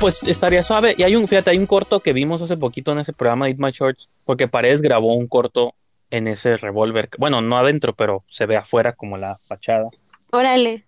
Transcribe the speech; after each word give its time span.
pues 0.00 0.22
estaría 0.22 0.62
suave. 0.62 0.94
Y 0.96 1.02
hay 1.02 1.14
un, 1.14 1.28
fíjate, 1.28 1.50
hay 1.50 1.58
un 1.58 1.66
corto 1.66 2.00
que 2.00 2.12
vimos 2.12 2.40
hace 2.40 2.56
poquito 2.56 2.92
en 2.92 3.00
ese 3.00 3.12
programa 3.12 3.44
de 3.44 3.52
Eat 3.52 3.60
My 3.60 3.70
Shorts, 3.70 4.08
porque 4.24 4.48
Paredes 4.48 4.80
grabó 4.80 5.14
un 5.14 5.28
corto 5.28 5.74
en 6.10 6.26
ese 6.26 6.56
revólver. 6.56 7.10
Bueno, 7.18 7.40
no 7.42 7.58
adentro, 7.58 7.94
pero 7.94 8.24
se 8.28 8.46
ve 8.46 8.56
afuera 8.56 8.94
como 8.94 9.18
la 9.18 9.36
fachada. 9.46 9.90
Órale. 10.30 10.86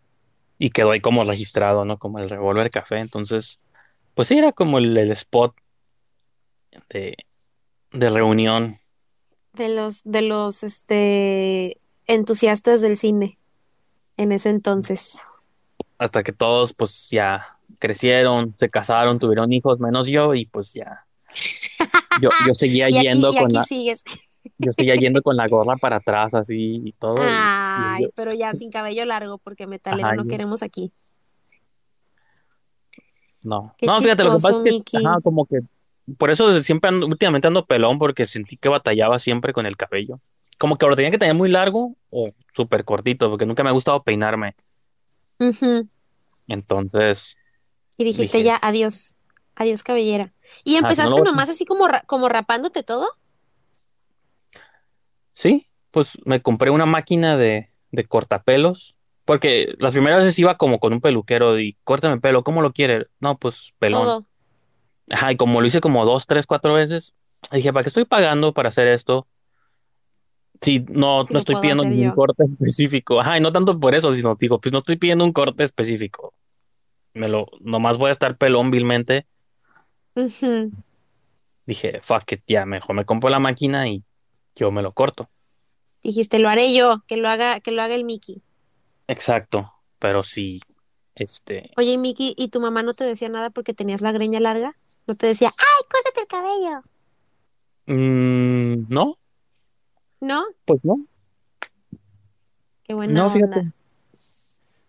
Y 0.58 0.70
quedó 0.70 0.92
ahí 0.92 1.00
como 1.00 1.24
registrado, 1.24 1.84
¿no? 1.84 1.98
Como 1.98 2.18
el 2.18 2.30
revólver 2.30 2.70
café. 2.70 2.98
Entonces, 2.98 3.60
pues 4.14 4.28
sí, 4.28 4.38
era 4.38 4.52
como 4.52 4.78
el, 4.78 4.96
el 4.96 5.12
spot 5.12 5.54
de, 6.88 7.16
de 7.92 8.08
reunión. 8.08 8.80
De 9.52 9.68
los, 9.68 10.02
de 10.04 10.22
los, 10.22 10.64
este, 10.64 11.78
entusiastas 12.06 12.80
del 12.80 12.96
cine 12.96 13.38
en 14.16 14.32
ese 14.32 14.48
entonces. 14.48 15.18
Hasta 15.98 16.22
que 16.22 16.32
todos, 16.32 16.72
pues 16.72 17.10
ya 17.10 17.51
crecieron, 17.82 18.54
se 18.58 18.70
casaron, 18.70 19.18
tuvieron 19.18 19.52
hijos, 19.52 19.80
menos 19.80 20.06
yo, 20.08 20.34
y 20.34 20.46
pues 20.46 20.72
ya. 20.72 21.04
Yo, 22.20 22.30
yo 22.46 22.54
seguía 22.58 22.88
Y 22.88 22.96
aquí, 22.98 23.08
yendo 23.08 23.30
y 23.32 23.36
con 23.36 23.44
aquí 23.46 23.54
la, 23.54 23.62
sigues. 23.64 24.04
yo 24.58 24.72
seguía 24.72 24.94
yendo 24.94 25.20
con 25.22 25.36
la 25.36 25.48
gorra 25.48 25.76
para 25.76 25.96
atrás, 25.96 26.32
así 26.34 26.80
y 26.84 26.92
todo. 26.92 27.16
y- 27.16 27.26
y 27.26 27.32
Ay, 27.34 28.02
yo- 28.04 28.10
pero 28.14 28.32
ya 28.32 28.54
sin 28.54 28.70
cabello 28.70 29.04
largo, 29.04 29.38
porque 29.38 29.66
metalero 29.66 30.06
Ajá, 30.06 30.16
no 30.16 30.22
yo- 30.24 30.28
queremos 30.30 30.62
aquí. 30.62 30.92
no, 33.42 33.74
Qué 33.76 33.86
no, 33.86 34.00
fíjate, 34.00 34.22
lo 34.24 34.36
que 34.36 34.42
pasa 34.42 34.62
es 34.64 34.82
que, 34.84 34.98
ajá, 34.98 35.20
como 35.20 35.46
que, 35.46 35.60
por 36.16 36.30
eso 36.30 36.62
siempre 36.62 36.88
ando, 36.90 37.06
últimamente 37.06 37.48
ando 37.48 37.66
pelón, 37.66 37.98
porque 37.98 38.26
sentí 38.26 38.56
que 38.56 38.68
batallaba 38.68 39.18
siempre 39.18 39.52
con 39.52 39.66
el 39.66 39.76
cabello. 39.76 40.20
Como 40.58 40.76
que 40.78 40.86
lo 40.86 40.94
tenía 40.94 41.10
que 41.10 41.18
tener 41.18 41.34
muy 41.34 41.50
largo 41.50 41.96
o 42.10 42.30
súper 42.54 42.84
cortito, 42.84 43.28
porque 43.28 43.44
nunca 43.46 43.64
me 43.64 43.70
ha 43.70 43.72
gustado 43.72 44.02
peinarme. 44.04 44.54
Entonces, 46.46 47.36
Y 47.96 48.04
dijiste 48.04 48.38
Dije- 48.38 48.48
ya, 48.48 48.58
adiós, 48.62 49.16
adiós 49.54 49.82
cabellera. 49.82 50.32
¿Y 50.64 50.72
no 50.72 50.78
empezaste 50.80 51.22
nomás 51.22 51.48
así 51.48 51.64
como, 51.64 51.86
como 52.06 52.28
rapándote 52.28 52.82
todo? 52.82 53.08
sí, 55.34 55.66
pues 55.90 56.18
me 56.24 56.42
compré 56.42 56.70
una 56.70 56.86
máquina 56.86 57.36
de, 57.36 57.70
de 57.90 58.04
cortapelos, 58.04 58.96
porque 59.24 59.74
las 59.78 59.92
primeras 59.92 60.20
veces 60.20 60.38
iba 60.38 60.56
como 60.58 60.78
con 60.78 60.92
un 60.92 61.00
peluquero 61.00 61.58
y 61.58 61.76
córtame 61.84 62.14
el 62.14 62.20
pelo, 62.20 62.44
¿cómo 62.44 62.62
lo 62.62 62.72
quiere? 62.72 63.06
No, 63.20 63.36
pues 63.38 63.72
pelón. 63.78 64.02
Todo. 64.04 64.26
Ajá, 65.10 65.32
y 65.32 65.36
como 65.36 65.60
lo 65.60 65.66
hice 65.66 65.80
como 65.80 66.04
dos, 66.04 66.26
tres, 66.26 66.46
cuatro 66.46 66.74
veces, 66.74 67.12
dije, 67.50 67.72
¿para 67.72 67.82
qué 67.82 67.88
estoy 67.88 68.04
pagando 68.04 68.52
para 68.52 68.68
hacer 68.68 68.88
esto? 68.88 69.26
Si 70.60 70.80
no, 70.80 71.26
Si 71.26 71.32
no 71.32 71.38
estoy 71.40 71.56
pidiendo 71.56 71.84
yo. 71.84 72.14
corte 72.14 72.44
específico. 72.52 73.20
Ajá, 73.20 73.36
y 73.36 73.40
no 73.40 73.52
tanto 73.52 73.78
por 73.78 73.94
eso, 73.94 74.14
sino 74.14 74.36
digo, 74.36 74.60
pues 74.60 74.72
no 74.72 74.78
estoy 74.78 74.96
pidiendo 74.96 75.24
un 75.24 75.32
corte 75.32 75.64
específico. 75.64 76.34
Me 77.14 77.28
lo, 77.28 77.46
nomás 77.60 77.98
voy 77.98 78.08
a 78.08 78.12
estar 78.12 78.36
pelón 78.36 78.70
vilmente. 78.70 79.26
Dije, 81.66 82.00
fuck 82.02 82.32
it, 82.32 82.42
ya, 82.46 82.66
mejor 82.66 82.96
me 82.96 83.04
compro 83.04 83.30
la 83.30 83.38
máquina 83.38 83.88
y 83.88 84.02
yo 84.56 84.70
me 84.70 84.82
lo 84.82 84.92
corto. 84.92 85.28
Dijiste, 86.02 86.38
lo 86.38 86.48
haré 86.48 86.74
yo, 86.74 87.02
que 87.06 87.16
lo 87.16 87.28
haga, 87.28 87.60
que 87.60 87.70
lo 87.70 87.82
haga 87.82 87.94
el 87.94 88.04
Mickey. 88.04 88.42
Exacto, 89.06 89.72
pero 89.98 90.22
sí, 90.22 90.60
este, 91.14 91.70
Oye, 91.76 91.98
Mickey, 91.98 92.34
¿y 92.36 92.48
tu 92.48 92.60
mamá 92.60 92.82
no 92.82 92.94
te 92.94 93.04
decía 93.04 93.28
nada 93.28 93.50
porque 93.50 93.74
tenías 93.74 94.00
la 94.02 94.12
greña 94.12 94.40
larga? 94.40 94.76
¿No 95.06 95.14
te 95.16 95.26
decía, 95.26 95.54
ay, 95.56 95.88
córtate 95.90 96.20
el 96.22 96.26
cabello? 96.26 96.82
mm, 97.86 98.86
no, 98.88 99.18
¿No? 100.20 100.44
pues 100.64 100.80
no, 100.84 101.06
Qué 102.84 102.94
buena 102.94 103.14
no, 103.14 103.26
onda. 103.26 103.56
fíjate. 103.56 103.72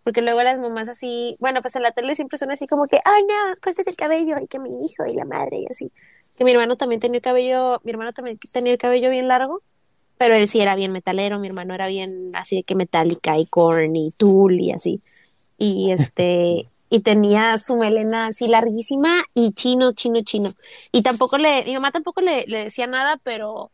Porque 0.03 0.21
luego 0.21 0.41
las 0.43 0.59
mamás 0.59 0.89
así, 0.89 1.35
bueno, 1.39 1.61
pues 1.61 1.75
en 1.75 1.83
la 1.83 1.91
tele 1.91 2.15
siempre 2.15 2.37
son 2.37 2.51
así 2.51 2.67
como 2.67 2.87
que, 2.87 2.99
ay, 3.05 3.23
no, 3.23 3.55
córtate 3.61 3.89
el 3.89 3.95
cabello, 3.95 4.35
y 4.41 4.47
que 4.47 4.59
mi 4.59 4.85
hijo 4.85 5.05
y 5.05 5.13
la 5.13 5.25
madre 5.25 5.59
y 5.59 5.67
así. 5.69 5.91
Que 6.37 6.45
mi 6.45 6.51
hermano 6.51 6.75
también 6.77 6.99
tenía 6.99 7.17
el 7.17 7.23
cabello, 7.23 7.79
mi 7.83 7.91
hermano 7.91 8.13
también 8.13 8.37
tenía 8.51 8.73
el 8.73 8.77
cabello 8.77 9.09
bien 9.09 9.27
largo, 9.27 9.61
pero 10.17 10.35
él 10.35 10.47
sí 10.47 10.61
era 10.61 10.75
bien 10.75 10.91
metalero, 10.91 11.39
mi 11.39 11.47
hermano 11.47 11.73
era 11.73 11.87
bien 11.87 12.29
así 12.33 12.57
de 12.57 12.63
que 12.63 12.75
Metallica 12.75 13.37
y 13.37 13.45
Korn 13.45 13.95
y 13.95 14.11
Tool 14.11 14.59
y 14.61 14.71
así. 14.71 15.01
Y 15.57 15.91
este, 15.91 16.69
y 16.89 16.99
tenía 17.01 17.57
su 17.57 17.75
melena 17.75 18.27
así 18.27 18.47
larguísima 18.47 19.23
y 19.33 19.51
chino, 19.53 19.93
chino, 19.93 20.21
chino. 20.23 20.53
Y 20.91 21.01
tampoco 21.01 21.37
le, 21.37 21.65
mi 21.65 21.73
mamá 21.73 21.91
tampoco 21.91 22.21
le, 22.21 22.45
le 22.47 22.65
decía 22.65 22.87
nada, 22.87 23.19
pero 23.23 23.71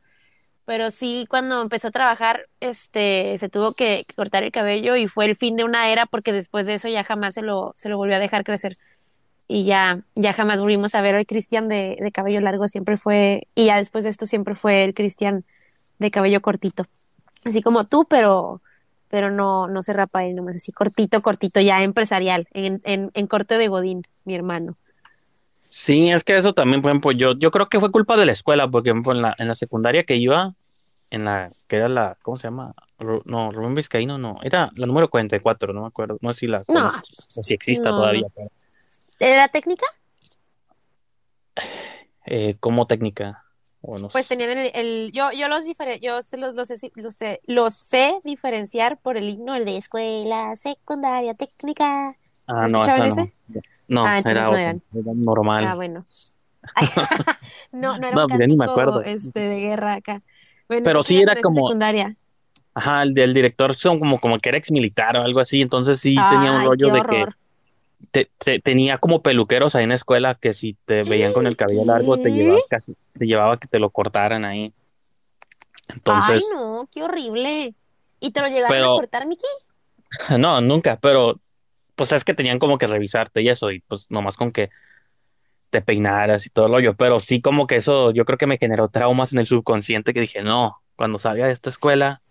pero 0.70 0.92
sí 0.92 1.26
cuando 1.28 1.64
empezó 1.64 1.88
a 1.88 1.92
trabajar, 1.92 2.48
este, 2.60 3.36
se 3.40 3.50
tuvo 3.50 3.74
que, 3.74 4.06
cortar 4.16 4.44
el 4.44 4.52
cabello 4.52 4.96
y 4.96 5.08
fue 5.08 5.26
el 5.26 5.36
fin 5.36 5.56
de 5.56 5.64
una 5.64 5.90
era 5.92 6.06
porque 6.06 6.32
después 6.32 6.68
de 6.68 6.76
eso 6.76 6.88
ya 6.88 7.04
jamás 7.04 7.34
se 7.34 7.42
lo, 7.42 7.74
se 7.76 7.90
lo 7.90 7.98
volvió 7.98 8.18
a 8.18 8.20
dejar 8.20 8.44
crecer 8.44 8.78
y 9.48 9.66
ya, 9.66 10.04
ya 10.14 10.32
jamás 10.32 10.62
volvimos 10.62 10.94
a 10.94 11.02
ver 11.02 11.16
al 11.16 11.26
Cristian 11.26 11.70
de, 11.70 11.98
de 12.00 12.12
cabello 12.12 12.40
largo, 12.40 12.68
siempre 12.68 12.98
fue, 12.98 13.48
y 13.56 13.66
ya 13.66 13.78
después 13.78 14.04
de 14.04 14.12
esto 14.12 14.28
siempre 14.28 14.54
fue 14.54 14.84
el 14.84 14.94
Cristian 14.94 15.44
de 15.98 16.12
cabello 16.12 16.40
cortito, 16.40 16.86
así 17.46 17.64
como 17.64 17.86
tú, 17.86 18.06
pero, 18.08 18.62
pero 19.08 19.32
no, 19.32 19.68
no 19.68 19.82
se 19.82 19.94
rapa 19.94 20.24
él, 20.24 20.36
nomás 20.36 20.58
así 20.58 20.72
cortito, 20.72 21.24
cortito, 21.24 21.60
ya 21.62 21.82
empresarial, 21.82 22.48
en, 22.54 22.80
en, 22.84 23.26
corte 23.26 23.58
de 23.58 23.70
Godín, 23.70 24.04
mi 24.24 24.36
hermano. 24.36 24.78
Sí, 25.72 26.12
es 26.12 26.24
que 26.24 26.38
eso 26.38 26.54
también, 26.54 26.84
por 26.84 26.92
ejemplo, 26.92 27.12
yo, 27.12 27.34
yo 27.40 27.50
creo 27.50 27.70
que 27.70 27.80
fue 27.80 27.92
culpa 27.92 28.18
de 28.18 28.28
la 28.28 28.34
escuela, 28.34 28.68
porque 28.68 28.92
en 28.92 29.04
la, 29.24 29.36
en 29.40 29.48
la 29.48 29.56
secundaria 29.56 30.04
que 30.04 30.16
iba, 30.16 30.56
en 31.12 31.26
la, 31.26 31.52
que 31.68 31.78
era 31.78 31.90
la, 31.90 32.18
¿cómo 32.22 32.38
se 32.38 32.48
llama? 32.48 32.74
No, 33.26 33.52
Rubén 33.52 33.76
Vizcaíno, 33.76 34.18
no, 34.18 34.38
era 34.44 34.72
la 34.76 34.86
número 34.86 35.10
44, 35.10 35.74
no 35.74 35.82
me 35.82 35.88
acuerdo, 35.88 36.18
no 36.22 36.34
sé 36.34 36.42
si 36.42 36.48
la 36.48 36.64
No, 36.68 36.92
conoces, 36.92 37.28
o 37.36 37.44
si 37.44 37.54
exista 37.54 37.90
no, 37.90 37.96
todavía, 37.96 38.24
no. 38.24 38.30
pero, 38.36 38.50
¿Era 39.20 39.48
técnica? 39.48 39.86
eh, 42.26 42.58
como 42.60 42.88
técnica, 42.88 43.44
o 43.82 43.98
no 43.98 44.10
Pues 44.10 44.28
tenían 44.28 44.52
el, 44.58 44.72
el- 44.74 45.12
yo, 45.14 45.32
yo 45.32 45.48
los 45.48 45.64
diferen, 45.64 46.00
yo 46.02 46.22
se 46.22 46.38
los, 46.38 46.54
los, 46.54 46.68
sé, 46.68 46.92
los 46.96 47.16
sé, 47.16 47.42
los 47.48 47.74
sé 47.74 48.20
diferenciar 48.24 48.98
por 49.00 49.18
el 49.18 49.30
himno, 49.30 49.56
el 49.56 49.66
de 49.66 49.78
escuela 49.78 50.56
secundaria 50.56 51.34
técnica. 51.34 52.16
Ah, 52.48 52.68
no, 52.68 52.84
¿Escuchaban 52.84 53.08
esa 53.08 53.22
no. 53.22 53.24
ese? 53.24 53.34
No, 53.88 54.06
Ah, 54.06 54.20
era 54.20 54.44
no 54.44 54.58
eran. 54.58 54.82
era 54.94 55.12
Ah, 55.12 55.16
normal. 55.16 55.76
bueno. 55.76 56.06
No, 57.72 57.98
no 57.98 58.08
era 58.08 58.18
No, 58.18 58.24
un 58.24 58.30
pues 58.30 58.48
ni 58.48 58.58
me 58.58 58.66
cántico 58.66 58.72
acuerdo. 58.72 59.02
este 59.04 59.40
de 59.40 59.60
guerra 59.60 59.94
acá. 59.96 60.22
Bueno, 60.70 60.86
Pero 60.86 61.04
sí 61.04 61.22
era 61.22 61.36
como, 61.42 61.68
secundaria. 61.68 62.16
ajá, 62.74 63.04
el 63.04 63.14
del 63.14 63.34
director 63.34 63.76
son 63.76 64.00
como, 64.00 64.20
como 64.20 64.38
que 64.40 64.50
era 64.50 64.58
ex 64.58 64.72
militar 64.72 65.18
o 65.18 65.22
algo 65.24 65.40
así, 65.40 65.62
entonces 65.62 66.00
sí 66.00 66.26
tenía 66.30 66.52
un 66.52 66.60
Ay, 66.60 66.68
rollo 66.68 66.90
de 66.92 67.02
que 67.02 67.26
te, 68.12 68.32
te- 68.40 68.60
tenía 68.62 68.98
como 69.00 69.22
peluqueros 69.24 69.76
ahí 69.76 69.84
en 69.84 69.90
la 69.90 69.96
escuela 69.96 70.36
que 70.36 70.54
si 70.54 70.76
te 70.86 71.04
veían 71.04 71.34
con 71.34 71.48
el 71.48 71.58
cabello 71.58 71.86
largo 71.86 72.18
te 72.18 72.32
llevaba 72.32 72.60
casi, 72.70 72.96
te 73.14 73.26
llevaba 73.28 73.60
que 73.60 73.68
te 73.68 73.80
lo 73.80 73.90
cortaran 73.92 74.46
ahí. 74.46 74.74
Ay, 75.88 75.96
Entonces, 75.96 76.50
no, 76.52 76.88
qué 76.92 77.04
horrible. 77.04 77.76
¿Y 78.20 78.32
te 78.32 78.42
lo 78.42 78.48
llegaron 78.48 78.84
a 78.84 78.90
cortar, 78.90 79.26
Miki? 79.28 79.46
no, 80.40 80.62
nunca, 80.62 80.98
pero 81.00 81.40
pues 81.96 82.12
es 82.14 82.26
que 82.26 82.34
tenían 82.34 82.60
como 82.60 82.78
que 82.78 82.88
revisarte 82.88 83.42
y 83.42 83.50
eso, 83.50 83.72
y 83.72 83.82
pues 83.82 84.08
nomás 84.10 84.38
con 84.38 84.52
que 84.52 84.70
te 85.70 85.82
peinaras 85.82 86.46
y 86.46 86.50
todo 86.50 86.66
el 86.66 86.72
rollo, 86.72 86.96
pero 86.96 87.20
sí 87.20 87.42
como 87.42 87.68
que 87.68 87.78
eso 87.78 88.12
yo 88.12 88.26
creo 88.26 88.38
que 88.38 88.48
me 88.48 88.58
generó 88.58 88.90
traumas 88.90 89.34
en 89.34 89.40
el 89.40 89.46
subconsciente 89.46 90.14
que 90.14 90.22
dije, 90.22 90.42
no, 90.42 90.82
cuando 90.96 91.20
salga 91.20 91.46
de 91.46 91.54
esta 91.54 91.70
escuela 91.70 92.22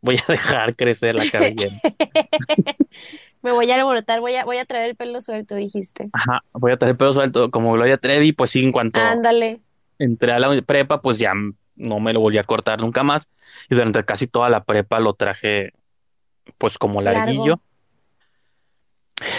voy 0.00 0.16
a 0.16 0.24
dejar 0.32 0.76
crecer 0.76 1.14
la 1.14 1.28
cabellera. 1.30 1.74
Me 3.42 3.52
voy 3.52 3.70
a 3.70 3.74
alborotar, 3.74 4.20
voy 4.20 4.34
a, 4.36 4.44
voy 4.46 4.56
a 4.56 4.64
traer 4.64 4.90
el 4.90 4.96
pelo 4.96 5.20
suelto, 5.20 5.54
dijiste. 5.54 6.08
Ajá, 6.14 6.42
voy 6.52 6.72
a 6.72 6.78
tener 6.78 6.96
pelo 6.96 7.12
suelto 7.12 7.50
como 7.50 7.72
Gloria 7.74 7.98
Trevi, 7.98 8.32
pues 8.32 8.50
sí, 8.50 8.64
en 8.64 8.72
cuanto 8.72 8.98
Ándale. 8.98 9.60
entré 9.98 10.32
a 10.32 10.38
la 10.38 10.62
prepa, 10.62 11.02
pues 11.02 11.18
ya 11.18 11.34
no 11.76 12.00
me 12.00 12.14
lo 12.14 12.20
volví 12.20 12.38
a 12.38 12.44
cortar 12.44 12.80
nunca 12.80 13.02
más, 13.02 13.28
y 13.68 13.74
durante 13.74 14.02
casi 14.04 14.26
toda 14.26 14.48
la 14.48 14.64
prepa 14.64 14.98
lo 14.98 15.12
traje 15.12 15.74
pues 16.56 16.78
como 16.78 17.02
larguillo. 17.02 17.44
Largo. 17.44 17.62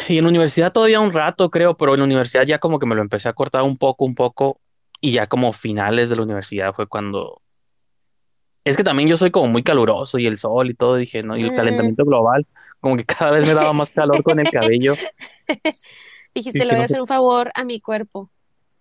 Y 0.08 0.18
en 0.18 0.24
la 0.24 0.30
universidad 0.30 0.72
todavía 0.72 1.00
un 1.00 1.12
rato, 1.14 1.50
creo, 1.50 1.76
pero 1.76 1.94
en 1.94 2.00
la 2.00 2.06
universidad 2.06 2.44
ya 2.46 2.60
como 2.60 2.80
que 2.80 2.86
me 2.86 2.96
lo 2.96 3.02
empecé 3.02 3.30
a 3.30 3.34
cortar 3.34 3.64
un 3.64 3.78
poco, 3.78 4.06
un 4.06 4.16
poco, 4.16 4.60
y 5.02 5.12
ya 5.12 5.28
como 5.28 5.54
finales 5.54 6.10
de 6.10 6.16
la 6.16 6.24
universidad 6.24 6.74
fue 6.74 6.88
cuando... 6.88 7.42
Es 8.64 8.76
que 8.78 8.84
también 8.84 9.08
yo 9.10 9.16
soy 9.18 9.30
como 9.30 9.48
muy 9.48 9.62
caluroso 9.64 10.18
y 10.18 10.26
el 10.26 10.38
sol 10.40 10.70
y 10.72 10.74
todo, 10.74 10.96
dije, 10.96 11.22
¿no? 11.22 11.38
Y 11.38 11.44
el 11.44 11.52
Mm. 11.52 11.56
calentamiento 11.56 12.04
global, 12.04 12.48
como 12.80 12.98
que 12.98 13.06
cada 13.06 13.32
vez 13.32 13.46
me 13.46 13.54
daba 13.54 13.74
más 13.74 13.92
calor 13.92 14.24
con 14.24 14.40
el 14.40 14.50
cabello. 14.50 14.96
Dijiste, 16.34 16.60
Dije, 16.60 16.66
le 16.66 16.74
voy 16.74 16.82
a 16.82 16.86
hacer 16.86 17.02
un 17.02 17.08
favor 17.08 17.52
a 17.54 17.64
mi 17.64 17.80
cuerpo. 17.80 18.30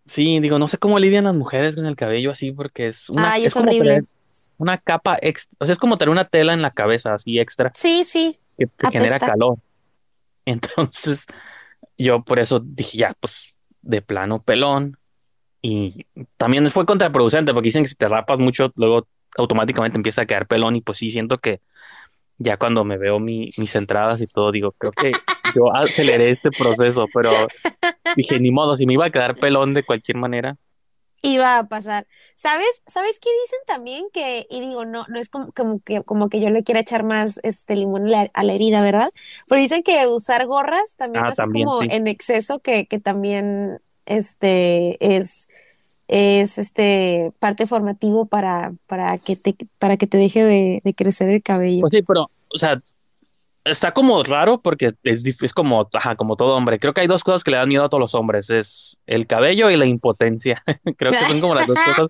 sí, 0.07 0.41
digo, 0.41 0.59
no 0.59 0.69
sé 0.69 0.79
cómo 0.79 0.99
lidian 0.99 1.25
las 1.25 1.35
mujeres 1.35 1.75
con 1.75 1.87
el 1.87 1.97
cabello 1.97 2.31
así, 2.31 2.53
porque 2.53 2.89
es 2.89 3.09
una, 3.11 3.33
Ay, 3.33 3.45
es 3.45 3.57
horrible. 3.57 4.03
una 4.59 4.79
capa 4.79 5.19
extra, 5.21 5.57
o 5.61 5.67
sea, 5.67 5.73
es 5.75 5.79
como 5.79 5.99
tener 5.99 6.11
una 6.11 6.25
tela 6.27 6.53
en 6.55 6.63
la 6.63 6.71
cabeza 6.71 7.15
así 7.15 7.39
extra 7.39 7.73
Sí, 7.75 8.05
sí, 8.05 8.39
que 8.59 8.67
te 8.67 8.91
genera 8.91 9.19
calor. 9.19 9.59
Entonces, 10.87 11.27
yo 11.99 12.23
por 12.23 12.39
eso 12.41 12.61
dije, 12.61 12.99
ya, 12.99 13.15
pues, 13.21 13.55
de 13.83 14.03
plano 14.03 14.43
pelón. 14.43 14.99
Y 15.63 16.07
también 16.37 16.71
fue 16.71 16.85
contraproducente 16.87 17.53
porque 17.55 17.69
dicen 17.69 17.85
que 17.85 17.89
si 17.89 17.95
te 17.95 18.09
rapas 18.09 18.39
mucho, 18.39 18.71
luego 18.77 19.07
automáticamente 19.37 19.97
empieza 19.97 20.23
a 20.23 20.27
quedar 20.27 20.47
pelón 20.47 20.77
y 20.77 20.83
pues 20.83 20.99
sí, 20.99 21.11
siento 21.11 21.39
que 21.39 21.61
ya 22.39 22.57
cuando 22.59 22.85
me 22.85 22.99
veo 22.99 23.19
mi- 23.19 23.49
mis 23.57 23.75
entradas 23.75 24.21
y 24.21 24.27
todo, 24.27 24.53
digo, 24.53 24.73
creo 24.73 24.93
que 24.93 25.13
yo 25.55 25.75
aceleré 25.75 26.31
este 26.31 26.53
proceso, 26.53 27.09
pero 27.15 27.49
dije, 28.17 28.39
ni 28.41 28.51
modo, 28.51 28.77
si 28.77 28.87
me 28.87 28.93
iba 28.95 29.07
a 29.07 29.11
quedar 29.11 29.37
pelón 29.37 29.73
de 29.75 29.85
cualquier 29.85 30.19
manera. 30.19 30.57
Iba 31.27 31.59
a 31.59 31.69
pasar. 31.69 32.07
¿Sabes? 32.35 32.83
¿Sabes 32.87 33.19
qué 33.19 33.31
dicen 33.45 33.59
también? 33.67 34.05
Que, 34.13 34.47
y 34.51 34.61
digo, 34.61 34.85
no, 34.85 35.07
no 35.09 35.19
es 35.19 35.31
como, 35.31 35.53
como 35.53 35.81
que, 35.81 36.03
como 36.03 36.29
que 36.29 36.39
yo 36.41 36.51
le 36.51 36.63
quiera 36.63 36.81
echar 36.81 37.03
más 37.03 37.41
este 37.43 37.77
limón 37.77 38.07
a 38.09 38.11
la, 38.11 38.31
a 38.35 38.45
la 38.45 38.53
herida, 38.53 38.83
¿verdad? 38.85 39.11
Pero 39.49 39.61
dicen 39.61 39.83
que 39.83 40.07
usar 40.07 40.47
gorras 40.47 40.97
también 40.97 41.25
Ah, 41.25 41.29
así 41.29 41.37
también, 41.37 41.67
como 41.67 41.81
sí. 41.81 41.89
en 41.91 42.09
exceso, 42.09 42.59
que, 42.61 42.87
que 42.87 42.99
también 43.01 43.81
este 44.05 44.99
es, 45.17 45.49
es 46.09 46.59
este 46.59 47.33
parte 47.39 47.67
formativo 47.67 48.27
para, 48.27 48.75
para 48.87 49.17
que 49.19 49.37
te, 49.37 49.57
para 49.79 49.97
que 49.97 50.07
te 50.07 50.19
deje 50.19 50.45
de, 50.45 50.83
de 50.85 50.95
crecer 50.95 51.31
el 51.31 51.43
cabello. 51.43 51.81
Pues 51.81 51.93
sí, 51.93 52.03
pero, 52.03 52.27
o 52.49 52.59
sea, 52.59 52.83
está 53.65 53.93
como 53.93 54.23
raro 54.23 54.61
porque 54.61 54.95
es, 55.03 55.25
es 55.25 55.55
como, 55.55 55.89
ajá, 55.93 56.17
como 56.17 56.37
todo 56.37 56.57
hombre. 56.57 56.79
Creo 56.79 56.93
que 56.95 57.01
hay 57.01 57.07
dos 57.07 57.25
cosas 57.25 57.43
que 57.43 57.51
le 57.51 57.57
dan 57.57 57.69
miedo 57.69 57.85
a 57.85 57.89
todos 57.89 58.01
los 58.01 58.15
hombres, 58.15 58.51
es 58.51 58.97
el 59.07 59.27
cabello 59.27 59.71
y 59.71 59.77
la 59.77 59.87
impotencia. 59.87 60.63
Creo 60.97 61.13
que 61.13 61.19
son 61.19 61.41
como 61.41 61.55
las 61.55 61.67
dos 61.67 61.79
cosas 61.85 62.09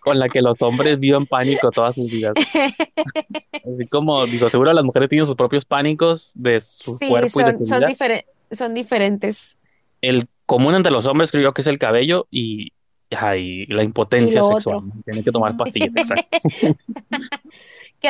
con 0.00 0.18
las 0.18 0.30
que 0.30 0.42
los 0.42 0.60
hombres 0.62 0.98
viven 1.00 1.26
pánico 1.26 1.70
todas 1.70 1.94
sus 1.94 2.10
vidas. 2.10 2.34
Así 3.52 3.86
como, 3.90 4.24
digo, 4.26 4.48
seguro 4.50 4.72
las 4.72 4.84
mujeres 4.84 5.08
tienen 5.08 5.26
sus 5.26 5.34
propios 5.34 5.64
pánicos 5.64 6.30
de 6.34 6.60
su 6.60 6.96
Sí, 6.98 7.08
cuerpo 7.08 7.40
y 7.40 7.44
de 7.44 7.50
son, 7.52 7.58
su 7.58 7.66
son 7.66 7.80
vida. 7.80 8.24
son 8.52 8.74
diferentes. 8.74 9.58
El 10.00 10.28
común 10.46 10.74
entre 10.76 10.92
los 10.92 11.06
hombres 11.06 11.30
creo 11.32 11.42
yo 11.42 11.54
que 11.54 11.62
es 11.62 11.66
el 11.66 11.78
cabello 11.78 12.28
y, 12.30 12.72
ajá, 13.10 13.36
y 13.36 13.66
la 13.66 13.82
impotencia 13.82 14.42
sexual. 14.44 14.82
Tienen 15.04 15.24
que 15.24 15.32
tomar 15.32 15.56
pastillas, 15.56 15.90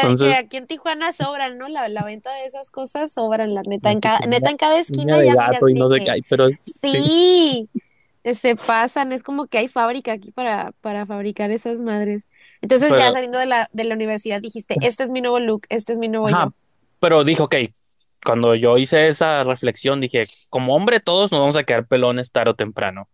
Que, 0.01 0.19
que 0.19 0.35
Entonces, 0.35 0.37
aquí 0.37 0.57
en 0.59 0.67
Tijuana 0.67 1.13
sobran, 1.13 1.59
¿no? 1.59 1.69
La, 1.69 1.89
la 1.89 2.05
venta 2.05 2.33
de 2.35 2.47
esas 2.47 2.71
cosas 2.71 3.13
sobran, 3.13 3.55
la 3.55 3.63
neta. 3.63 3.91
En 3.93 4.01
cada, 4.01 4.21
neta, 4.27 4.51
en 4.51 4.57
cada 4.59 4.79
esquina 4.79 5.19
de 5.19 5.33
ya, 5.35 5.35
gato 5.35 5.69
y 5.69 5.75
así 5.75 5.77
no 5.77 5.89
de 5.89 5.91
sé 5.91 6.03
qué 6.03 6.03
que 6.03 6.11
hay, 6.11 6.23
pero 6.23 6.49
es- 6.49 6.77
sí. 6.91 6.99
sí, 7.05 7.71
se 8.35 8.57
pasan. 8.57 9.13
Es 9.13 9.23
como 9.23 9.47
que 9.49 9.59
hay 9.59 9.69
fábrica 9.69 10.13
aquí 10.13 10.33
para, 10.33 10.73
para 10.83 11.07
fabricar 11.07 11.51
esas 11.51 11.81
madres. 11.81 12.25
Entonces, 12.63 12.97
ya 12.97 13.13
saliendo 13.13 13.39
de 13.39 13.47
la, 13.47 13.69
de 13.73 13.85
la 13.85 13.95
universidad, 13.95 14.41
dijiste, 14.43 14.79
este 14.81 15.05
es 15.05 15.13
mi 15.13 15.21
nuevo 15.23 15.41
look, 15.41 15.67
este 15.71 15.93
es 15.95 15.99
mi 15.99 16.09
nuevo 16.09 16.31
ajá, 16.31 16.31
yo. 16.31 16.55
pero 16.99 17.25
dijo, 17.25 17.45
ok, 17.45 17.55
cuando 18.25 18.55
yo 18.55 18.79
hice 18.79 19.09
esa 19.09 19.45
reflexión, 19.45 20.01
dije, 20.01 20.27
como 20.51 20.75
hombre 20.77 21.01
todos 21.01 21.31
nos 21.33 21.41
vamos 21.41 21.57
a 21.57 21.65
quedar 21.65 21.87
pelones 21.87 22.33
tarde 22.33 22.51
o 22.53 22.55
temprano. 22.55 23.09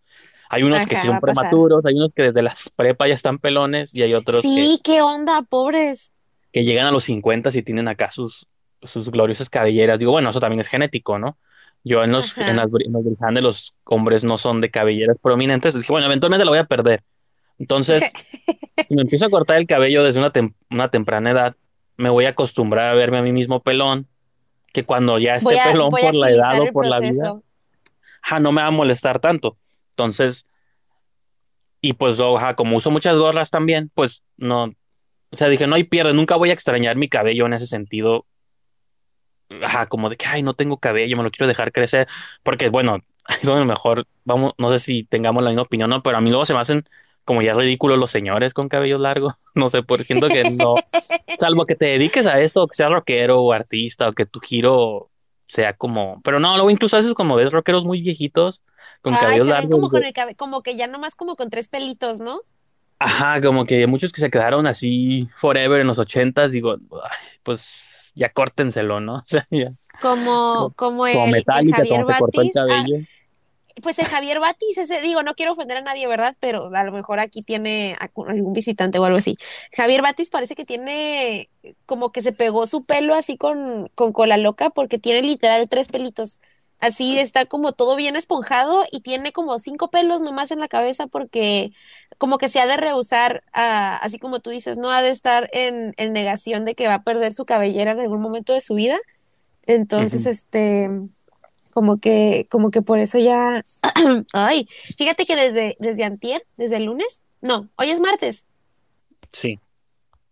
Hay 0.50 0.64
unos 0.64 0.86
que 0.86 0.96
Ajá, 0.96 1.04
va 1.04 1.20
son 1.20 1.20
prematuros, 1.20 1.84
hay 1.86 1.96
unos 1.96 2.12
que 2.14 2.24
desde 2.24 2.42
las 2.42 2.70
prepa 2.76 3.08
ya 3.08 3.14
están 3.14 3.38
pelones 3.40 3.90
y 3.94 4.02
hay 4.02 4.14
otros 4.14 4.50
que, 4.50 4.70
Sí, 4.70 4.80
qué 4.84 5.02
onda, 5.02 5.42
pobres. 5.42 6.12
Que 6.52 6.64
llegan 6.64 6.86
a 6.86 6.90
los 6.92 7.04
50 7.04 7.50
y 7.52 7.62
tienen 7.62 7.88
acá 7.88 8.10
sus, 8.10 8.46
sus 8.82 9.10
gloriosas 9.10 9.48
cabelleras. 9.48 9.98
Digo, 9.98 10.12
bueno, 10.12 10.30
eso 10.30 10.40
también 10.40 10.60
es 10.60 10.68
genético, 10.68 11.18
¿no? 11.18 11.38
Yo 11.84 12.04
en 12.04 12.12
los, 12.12 12.36
en 12.38 12.56
las, 12.56 12.70
los 12.70 13.34
de 13.34 13.40
los 13.40 13.74
hombres 13.84 14.22
no 14.22 14.38
son 14.38 14.60
de 14.60 14.70
cabelleras 14.70 15.16
prominentes. 15.20 15.74
Dije, 15.74 15.90
bueno, 15.92 16.06
eventualmente 16.06 16.44
lo 16.44 16.52
voy 16.52 16.60
a 16.60 16.64
perder. 16.64 17.02
Entonces, 17.58 18.12
si 18.88 18.94
me 18.94 19.02
empiezo 19.02 19.24
a 19.24 19.30
cortar 19.30 19.56
el 19.56 19.66
cabello 19.66 20.04
desde 20.04 20.20
una, 20.20 20.32
tem- 20.32 20.54
una 20.70 20.90
temprana 20.90 21.30
edad, 21.30 21.56
me 21.96 22.10
voy 22.10 22.26
a 22.26 22.30
acostumbrar 22.30 22.90
a 22.90 22.94
verme 22.94 23.18
a 23.18 23.22
mí 23.22 23.32
mismo 23.32 23.60
pelón, 23.62 24.06
que 24.72 24.84
cuando 24.84 25.18
ya 25.18 25.36
esté 25.36 25.60
a, 25.60 25.64
pelón 25.64 25.90
por 25.90 26.14
la 26.14 26.30
edad 26.30 26.60
o 26.60 26.72
por 26.72 26.86
la 26.86 27.00
vida, 27.00 27.40
ja, 28.22 28.38
no 28.38 28.52
me 28.52 28.62
va 28.62 28.68
a 28.68 28.72
molestar 28.72 29.18
tanto. 29.18 29.56
Entonces, 29.90 30.46
y 31.80 31.94
pues, 31.94 32.20
oja, 32.20 32.54
como 32.54 32.76
uso 32.76 32.90
muchas 32.90 33.16
gorras 33.18 33.50
también, 33.50 33.90
pues 33.94 34.22
no, 34.36 34.72
o 35.32 35.36
sea, 35.36 35.48
dije, 35.48 35.66
no 35.66 35.74
hay 35.74 35.84
pierde, 35.84 36.12
nunca 36.12 36.36
voy 36.36 36.50
a 36.50 36.52
extrañar 36.52 36.96
mi 36.96 37.08
cabello 37.08 37.46
en 37.46 37.54
ese 37.54 37.66
sentido. 37.66 38.26
Ajá, 39.62 39.86
como 39.86 40.10
de 40.10 40.16
que, 40.16 40.26
ay, 40.26 40.42
no 40.42 40.54
tengo 40.54 40.78
cabello, 40.78 41.16
me 41.16 41.22
lo 41.22 41.30
quiero 41.30 41.46
dejar 41.46 41.72
crecer, 41.72 42.06
porque 42.42 42.68
bueno, 42.68 42.98
es 43.28 43.42
donde 43.42 43.64
mejor, 43.64 44.06
vamos, 44.24 44.52
no 44.58 44.70
sé 44.70 44.78
si 44.78 45.04
tengamos 45.04 45.42
la 45.42 45.50
misma 45.50 45.62
opinión, 45.62 45.90
¿no? 45.90 46.02
Pero 46.02 46.18
a 46.18 46.20
mí 46.20 46.30
luego 46.30 46.44
se 46.44 46.54
me 46.54 46.60
hacen 46.60 46.84
como 47.24 47.40
ya 47.40 47.54
ridículos 47.54 47.98
los 47.98 48.10
señores 48.10 48.52
con 48.52 48.68
cabello 48.68 48.98
largo, 48.98 49.38
no 49.54 49.70
sé, 49.70 49.82
por 49.82 50.04
siento 50.04 50.28
que 50.28 50.50
no, 50.50 50.74
salvo 51.38 51.64
que 51.64 51.76
te 51.76 51.86
dediques 51.86 52.26
a 52.26 52.38
esto, 52.40 52.66
que 52.66 52.76
seas 52.76 52.90
rockero 52.90 53.40
o 53.40 53.52
artista, 53.52 54.08
o 54.08 54.12
que 54.12 54.26
tu 54.26 54.40
giro 54.40 55.10
sea 55.46 55.74
como, 55.74 56.20
pero 56.24 56.40
no, 56.40 56.54
luego 56.56 56.70
incluso 56.70 56.96
a 56.96 57.00
veces 57.00 57.14
como 57.14 57.36
ves 57.36 57.52
rockeros 57.52 57.84
muy 57.84 58.02
viejitos, 58.02 58.60
con 59.00 59.14
Ay, 59.14 59.20
cabellos 59.20 59.46
se 59.46 59.52
ven 59.52 59.60
largos, 59.62 59.70
como 59.70 59.90
con 59.90 60.04
el 60.04 60.12
cabello, 60.12 60.36
como 60.36 60.62
que 60.62 60.76
ya 60.76 60.86
nomás 60.88 61.14
como 61.14 61.36
con 61.36 61.48
tres 61.48 61.68
pelitos, 61.68 62.20
¿no? 62.20 62.42
Ajá, 63.02 63.40
como 63.40 63.64
que 63.64 63.86
muchos 63.86 64.12
que 64.12 64.20
se 64.20 64.30
quedaron 64.30 64.66
así 64.66 65.28
forever 65.36 65.80
en 65.80 65.86
los 65.86 65.98
ochentas, 65.98 66.50
digo, 66.50 66.76
ay, 67.02 67.18
pues 67.42 68.12
ya 68.14 68.30
córtenselo, 68.30 69.00
¿no? 69.00 69.16
O 69.22 69.24
sea, 69.26 69.46
ya. 69.50 69.72
Como, 70.00 70.72
Como 70.74 71.06
el, 71.06 71.44
Javier 71.44 71.74
como 71.76 72.12
se 72.12 72.18
cortó 72.18 72.40
el 72.42 72.50
Batis. 72.54 72.62
Ah, 72.70 72.84
pues 73.80 73.98
el 73.98 74.06
Javier 74.06 74.40
Batis, 74.40 74.76
ese, 74.78 75.00
digo, 75.00 75.22
no 75.22 75.34
quiero 75.34 75.52
ofender 75.52 75.78
a 75.78 75.82
nadie, 75.82 76.06
¿verdad? 76.06 76.36
Pero 76.40 76.74
a 76.74 76.84
lo 76.84 76.92
mejor 76.92 77.20
aquí 77.20 77.42
tiene 77.42 77.96
algún 77.98 78.52
visitante 78.52 78.98
o 78.98 79.04
algo 79.04 79.18
así. 79.18 79.36
Javier 79.74 80.02
Batis 80.02 80.30
parece 80.30 80.54
que 80.54 80.64
tiene 80.64 81.48
como 81.86 82.12
que 82.12 82.22
se 82.22 82.32
pegó 82.32 82.66
su 82.66 82.84
pelo 82.84 83.14
así 83.14 83.36
con, 83.36 83.88
con 83.94 84.12
cola 84.12 84.36
loca 84.36 84.70
porque 84.70 84.98
tiene 84.98 85.22
literal 85.22 85.68
tres 85.68 85.88
pelitos. 85.88 86.40
Así 86.80 87.16
está 87.18 87.46
como 87.46 87.72
todo 87.72 87.94
bien 87.94 88.16
esponjado 88.16 88.84
y 88.90 89.00
tiene 89.00 89.32
como 89.32 89.58
cinco 89.58 89.88
pelos 89.90 90.20
nomás 90.20 90.50
en 90.50 90.58
la 90.58 90.68
cabeza 90.68 91.06
porque 91.06 91.72
como 92.22 92.38
que 92.38 92.48
se 92.48 92.60
ha 92.60 92.66
de 92.68 92.76
rehusar, 92.76 93.42
a, 93.52 93.96
así 93.98 94.20
como 94.20 94.38
tú 94.38 94.50
dices, 94.50 94.78
no 94.78 94.92
ha 94.92 95.02
de 95.02 95.10
estar 95.10 95.50
en, 95.52 95.92
en 95.96 96.12
negación 96.12 96.64
de 96.64 96.76
que 96.76 96.86
va 96.86 96.94
a 96.94 97.02
perder 97.02 97.34
su 97.34 97.46
cabellera 97.46 97.90
en 97.90 97.98
algún 98.00 98.20
momento 98.22 98.52
de 98.52 98.60
su 98.60 98.76
vida. 98.76 98.96
Entonces, 99.66 100.26
este, 100.26 100.88
como 101.72 101.98
que, 101.98 102.46
como 102.48 102.70
que 102.70 102.80
por 102.82 103.00
eso 103.00 103.18
ya, 103.18 103.64
ay, 104.34 104.68
fíjate 104.96 105.26
que 105.26 105.34
desde, 105.36 105.76
desde 105.80 106.04
antier, 106.04 106.46
desde 106.56 106.76
el 106.76 106.84
lunes, 106.84 107.22
no, 107.40 107.68
hoy 107.76 107.90
es 107.90 108.00
martes, 108.00 108.46
Sí. 109.32 109.58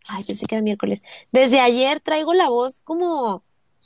ay, 0.08 0.22
pensé 0.24 0.46
que 0.46 0.54
era 0.54 0.62
miércoles, 0.62 1.02
desde 1.32 1.60
ayer 1.60 2.00
traigo 2.00 2.34
la 2.34 2.48
voz 2.50 2.82
como, 2.82 3.42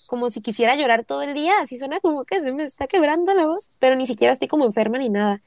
como 0.09 0.29
si 0.31 0.43
quisiera 0.43 0.77
llorar 0.77 1.05
todo 1.07 1.23
el 1.23 1.35
día, 1.35 1.55
así 1.63 1.79
suena 1.79 2.01
como 2.01 2.25
que 2.27 2.41
se 2.41 2.53
me 2.53 2.65
está 2.65 2.87
quebrando 2.87 3.33
la 3.35 3.47
voz, 3.47 3.71
pero 3.79 3.97
ni 3.97 4.07
siquiera 4.07 4.33
estoy 4.33 4.49
como 4.49 4.67
enferma 4.67 4.99
ni 4.99 5.09
nada. 5.09 5.43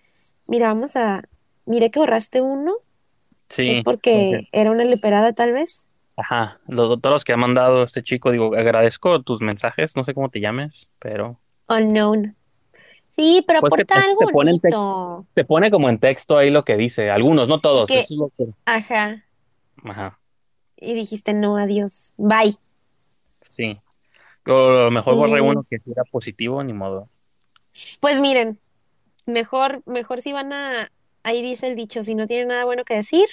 Mira, 0.47 0.69
vamos 0.69 0.95
a, 0.95 1.23
mire 1.67 1.91
que 1.91 1.99
borraste 1.99 2.41
uno, 2.41 2.75
es 3.65 3.79
Sí, 3.79 3.81
porque, 3.81 4.39
porque 4.39 4.49
era 4.51 4.71
una 4.71 4.85
leperada 4.85 5.33
tal 5.33 5.53
vez. 5.53 5.85
ajá, 6.15 6.59
los, 6.67 6.99
todos 7.01 7.13
los 7.13 7.23
que 7.25 7.33
ha 7.33 7.37
mandado 7.37 7.83
este 7.83 8.03
chico, 8.03 8.31
digo, 8.31 8.55
agradezco 8.55 9.21
tus 9.23 9.41
mensajes, 9.41 9.95
no 9.95 10.03
sé 10.03 10.13
cómo 10.13 10.29
te 10.29 10.39
llames, 10.41 10.89
pero 10.99 11.39
Unknown. 11.69 12.35
Sí, 13.11 13.43
pero 13.47 13.59
pues 13.59 13.71
aporta 13.71 13.95
te, 13.95 14.03
algo 14.03 14.19
te 14.19 14.27
pone 14.27 14.51
bonito. 14.51 15.27
te 15.33 15.45
pone 15.45 15.71
como 15.71 15.89
en 15.89 15.99
texto 15.99 16.37
ahí 16.37 16.51
lo 16.51 16.65
que 16.65 16.77
dice, 16.77 17.11
algunos, 17.11 17.47
no 17.47 17.61
todos, 17.61 17.85
que, 17.85 17.99
eso 17.99 18.13
es 18.13 18.19
lo 18.19 18.31
que, 18.37 18.53
ajá, 18.65 19.23
ajá, 19.83 20.19
y 20.77 20.93
dijiste 20.93 21.33
no, 21.33 21.57
adiós, 21.57 22.13
bye. 22.17 22.57
sí. 23.41 23.79
O 24.47 24.71
lo 24.85 24.91
mejor 24.91 25.15
borré 25.15 25.41
Sí. 25.41 25.47
uno 25.49 25.63
que 25.69 25.79
sí 25.79 25.91
era 25.91 26.03
positivo, 26.05 26.63
ni 26.63 26.73
modo. 26.73 27.09
Pues 27.99 28.19
miren, 28.21 28.59
mejor, 29.25 29.83
mejor 29.85 30.21
si 30.21 30.33
van 30.33 30.53
a, 30.53 30.91
ahí 31.27 31.41
dice 31.41 31.67
el 31.67 31.75
dicho, 31.75 32.03
si 32.03 32.15
no 32.15 32.25
tienen 32.25 32.47
nada 32.47 32.63
bueno 32.63 32.85
que 32.85 32.95
decir, 32.95 33.25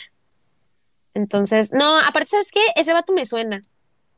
entonces, 1.14 1.72
no, 1.72 1.96
aparte, 2.00 2.30
¿sabes 2.30 2.50
qué? 2.50 2.60
Ese 2.74 2.92
vato 2.92 3.12
me 3.12 3.24
suena, 3.24 3.62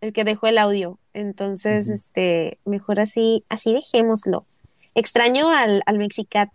el 0.00 0.14
que 0.14 0.24
dejó 0.24 0.46
el 0.46 0.56
audio. 0.56 0.98
Entonces, 1.12 1.88
este, 1.90 2.58
mejor 2.64 3.00
así, 3.00 3.44
así 3.50 3.74
dejémoslo. 3.74 4.46
Extraño 4.94 5.50
al, 5.50 5.82
al 5.84 5.98
Mexicat. 5.98 6.48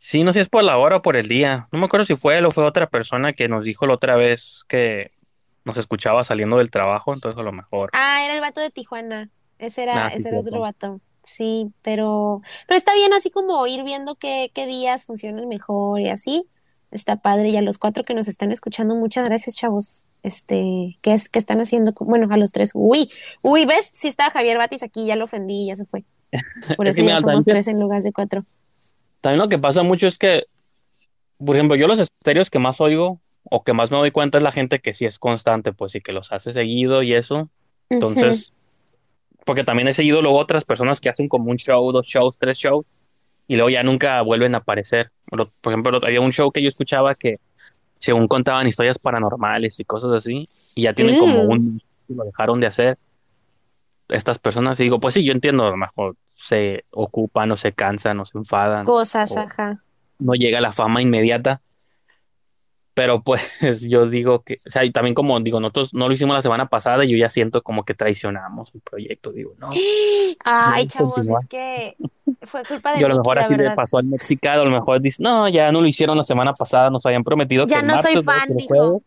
Sí, 0.00 0.24
no 0.24 0.32
sé 0.32 0.40
si 0.40 0.42
es 0.42 0.48
por 0.48 0.64
la 0.64 0.78
hora 0.78 0.96
o 0.96 1.02
por 1.02 1.16
el 1.16 1.28
día. 1.28 1.68
No 1.70 1.78
me 1.78 1.86
acuerdo 1.86 2.06
si 2.06 2.16
fue 2.16 2.38
él 2.38 2.44
o 2.44 2.50
fue 2.50 2.64
otra 2.64 2.88
persona 2.88 3.32
que 3.32 3.48
nos 3.48 3.64
dijo 3.64 3.86
la 3.86 3.94
otra 3.94 4.16
vez 4.16 4.64
que 4.68 5.12
nos 5.64 5.76
escuchaba 5.76 6.24
saliendo 6.24 6.58
del 6.58 6.72
trabajo, 6.72 7.14
entonces 7.14 7.38
a 7.38 7.44
lo 7.44 7.52
mejor. 7.52 7.90
Ah, 7.92 8.24
era 8.24 8.34
el 8.34 8.40
vato 8.40 8.60
de 8.60 8.70
Tijuana. 8.70 9.30
Ese 9.58 9.84
era, 9.84 10.06
Ah, 10.06 10.08
ese 10.08 10.28
era 10.28 10.40
otro 10.40 10.58
vato. 10.60 11.00
Sí, 11.26 11.66
pero, 11.82 12.40
pero 12.68 12.78
está 12.78 12.94
bien 12.94 13.12
así 13.12 13.30
como 13.30 13.66
ir 13.66 13.82
viendo 13.82 14.14
qué, 14.14 14.50
qué 14.54 14.66
días 14.66 15.04
funcionan 15.04 15.48
mejor 15.48 16.00
y 16.00 16.08
así. 16.08 16.46
Está 16.92 17.16
padre. 17.16 17.48
Y 17.50 17.56
a 17.56 17.62
los 17.62 17.78
cuatro 17.78 18.04
que 18.04 18.14
nos 18.14 18.28
están 18.28 18.52
escuchando, 18.52 18.94
muchas 18.94 19.28
gracias, 19.28 19.56
chavos. 19.56 20.04
Este, 20.22 20.96
¿qué 21.02 21.14
es, 21.14 21.28
qué 21.28 21.38
están 21.40 21.60
haciendo? 21.60 21.92
Bueno, 22.00 22.28
a 22.32 22.36
los 22.36 22.52
tres. 22.52 22.70
Uy, 22.74 23.10
uy, 23.42 23.66
¿ves? 23.66 23.90
Sí 23.92 24.08
estaba 24.08 24.30
Javier 24.30 24.56
Batis 24.58 24.82
aquí, 24.84 25.04
ya 25.04 25.16
lo 25.16 25.24
ofendí 25.24 25.66
ya 25.66 25.76
se 25.76 25.84
fue. 25.84 26.04
Por 26.76 26.86
Es 26.86 26.96
eso 26.96 27.04
que 27.04 27.12
ya 27.12 27.20
somos 27.20 27.44
que- 27.44 27.50
tres 27.50 27.66
en 27.66 27.80
lugar 27.80 28.02
de 28.02 28.12
cuatro. 28.12 28.44
también 29.20 29.40
lo 29.40 29.48
que 29.48 29.58
pasa 29.58 29.82
mucho 29.82 30.06
es 30.06 30.16
que, 30.18 30.44
por 31.44 31.56
ejemplo, 31.56 31.76
yo 31.76 31.86
los 31.88 31.98
estéreos 31.98 32.50
que 32.50 32.58
más 32.60 32.80
oigo 32.80 33.20
o 33.50 33.62
que 33.64 33.72
más 33.72 33.90
me 33.90 33.96
doy 33.98 34.10
cuenta 34.12 34.38
es 34.38 34.44
la 34.44 34.52
gente 34.52 34.80
que 34.80 34.94
sí 34.94 35.04
es 35.06 35.18
constante, 35.18 35.72
pues 35.72 35.94
y 35.96 36.00
que 36.00 36.12
los 36.12 36.32
hace 36.32 36.52
seguido 36.52 37.02
y 37.02 37.14
eso. 37.14 37.50
Entonces, 37.90 38.52
porque 39.46 39.64
también 39.64 39.88
he 39.88 39.94
seguido 39.94 40.20
luego 40.20 40.38
otras 40.38 40.64
personas 40.64 41.00
que 41.00 41.08
hacen 41.08 41.28
como 41.28 41.50
un 41.50 41.56
show, 41.56 41.90
dos 41.92 42.04
shows, 42.06 42.36
tres 42.38 42.58
shows 42.58 42.84
y 43.48 43.54
luego 43.54 43.70
ya 43.70 43.82
nunca 43.82 44.20
vuelven 44.22 44.54
a 44.54 44.58
aparecer. 44.58 45.10
Por 45.24 45.50
por 45.62 45.72
ejemplo, 45.72 46.00
había 46.02 46.20
un 46.20 46.32
show 46.32 46.50
que 46.50 46.60
yo 46.62 46.68
escuchaba 46.68 47.14
que 47.14 47.38
según 47.94 48.28
contaban 48.28 48.66
historias 48.66 48.98
paranormales 48.98 49.78
y 49.80 49.84
cosas 49.84 50.12
así, 50.12 50.48
y 50.74 50.82
ya 50.82 50.92
tienen 50.92 51.18
como 51.18 51.44
Mm. 51.44 51.50
un 51.50 51.82
lo 52.08 52.24
dejaron 52.24 52.60
de 52.60 52.66
hacer. 52.66 52.96
estas 54.08 54.38
personas 54.38 54.78
y 54.78 54.84
digo, 54.84 55.00
pues 55.00 55.14
sí, 55.14 55.24
yo 55.24 55.32
entiendo, 55.32 55.66
a 55.66 55.70
lo 55.70 55.76
mejor 55.76 56.14
se 56.36 56.84
ocupan 56.92 57.50
o 57.50 57.56
se 57.56 57.72
cansan 57.72 58.20
o 58.20 58.24
se 58.26 58.38
enfadan 58.38 58.84
Cosas, 58.84 59.32
o 59.32 59.40
ajá. 59.40 59.82
no 60.20 60.34
llega 60.34 60.60
la 60.60 60.70
fama 60.72 61.02
inmediata, 61.02 61.60
pero 62.96 63.22
pues 63.22 63.42
yo 63.90 64.08
digo 64.08 64.40
que, 64.42 64.56
o 64.66 64.70
sea, 64.70 64.82
y 64.82 64.90
también 64.90 65.14
como 65.14 65.38
digo, 65.40 65.60
nosotros 65.60 65.92
no 65.92 66.08
lo 66.08 66.14
hicimos 66.14 66.34
la 66.34 66.40
semana 66.40 66.66
pasada 66.70 67.04
y 67.04 67.10
yo 67.10 67.18
ya 67.18 67.28
siento 67.28 67.62
como 67.62 67.84
que 67.84 67.92
traicionamos 67.92 68.70
el 68.74 68.80
proyecto, 68.80 69.32
digo, 69.32 69.52
no, 69.58 69.66
no 69.66 69.72
Ay, 70.44 70.84
a 70.84 70.88
chavos, 70.88 71.14
continuar. 71.14 71.42
es 71.42 71.46
que 71.46 71.96
fue 72.46 72.64
culpa 72.64 72.94
de 72.94 73.00
Yo 73.00 73.06
a 73.06 73.10
lo 73.10 73.16
mejor 73.18 73.38
así 73.38 73.54
le 73.54 73.70
pasó 73.72 73.98
al 73.98 74.06
mexicano, 74.06 74.62
a 74.62 74.64
lo 74.64 74.70
mejor 74.70 75.02
dice, 75.02 75.22
no, 75.22 75.46
ya 75.50 75.70
no 75.72 75.82
lo 75.82 75.86
hicieron 75.86 76.16
la 76.16 76.22
semana 76.22 76.54
pasada, 76.54 76.88
nos 76.88 77.04
habían 77.04 77.22
prometido 77.22 77.68
que 77.68 77.72
Ya 77.72 77.80
el 77.80 77.86
no 77.86 78.00
soy 78.00 78.14
que 78.14 78.22
fan, 78.22 78.56
dijo. 78.56 79.02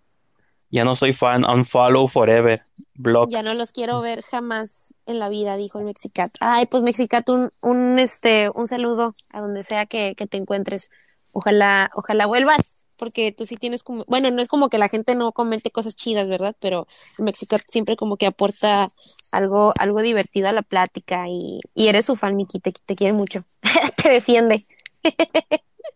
ya 0.70 0.86
no 0.86 0.96
soy 0.96 1.14
fan, 1.14 1.44
unfollow 1.44 2.08
forever, 2.08 2.62
block. 2.94 3.32
Ya 3.32 3.42
no 3.42 3.56
los 3.56 3.72
quiero 3.72 4.02
ver 4.02 4.22
jamás 4.24 4.94
en 5.08 5.18
la 5.18 5.30
vida, 5.30 5.58
dijo 5.58 5.80
el 5.80 5.86
Mexicat. 5.86 6.32
Ay, 6.42 6.68
pues 6.68 6.84
Mexicat, 6.84 7.28
un, 7.30 7.50
un, 7.62 7.98
este, 7.98 8.50
un 8.54 8.68
saludo 8.68 9.16
a 9.32 9.42
donde 9.42 9.64
sea 9.64 9.88
que, 9.88 10.14
que 10.16 10.28
te 10.28 10.38
encuentres. 10.38 10.92
Ojalá, 11.34 11.92
ojalá 11.96 12.26
vuelvas, 12.26 12.79
porque 13.00 13.32
tú 13.32 13.46
sí 13.46 13.56
tienes 13.56 13.82
como, 13.82 14.04
bueno, 14.08 14.30
no 14.30 14.42
es 14.42 14.48
como 14.50 14.70
que 14.70 14.78
la 14.78 14.90
gente 14.90 15.16
no 15.16 15.32
comente 15.32 15.72
cosas 15.72 15.96
chidas, 15.96 16.28
¿verdad? 16.28 16.56
Pero 16.60 16.88
el 17.18 17.26
Mexicat 17.26 17.62
siempre 17.68 17.96
como 17.96 18.18
que 18.18 18.28
aporta 18.28 18.90
algo, 19.32 19.74
algo 19.80 20.02
divertido 20.02 20.50
a 20.50 20.52
la 20.52 20.62
plática 20.62 21.28
y, 21.28 21.62
y 21.74 21.88
eres 21.88 22.06
su 22.06 22.16
fan, 22.16 22.36
Miki, 22.36 22.60
te, 22.60 22.74
te 22.74 22.96
quiere 22.96 23.14
mucho. 23.14 23.46
Te 24.04 24.10
defiende. 24.10 24.66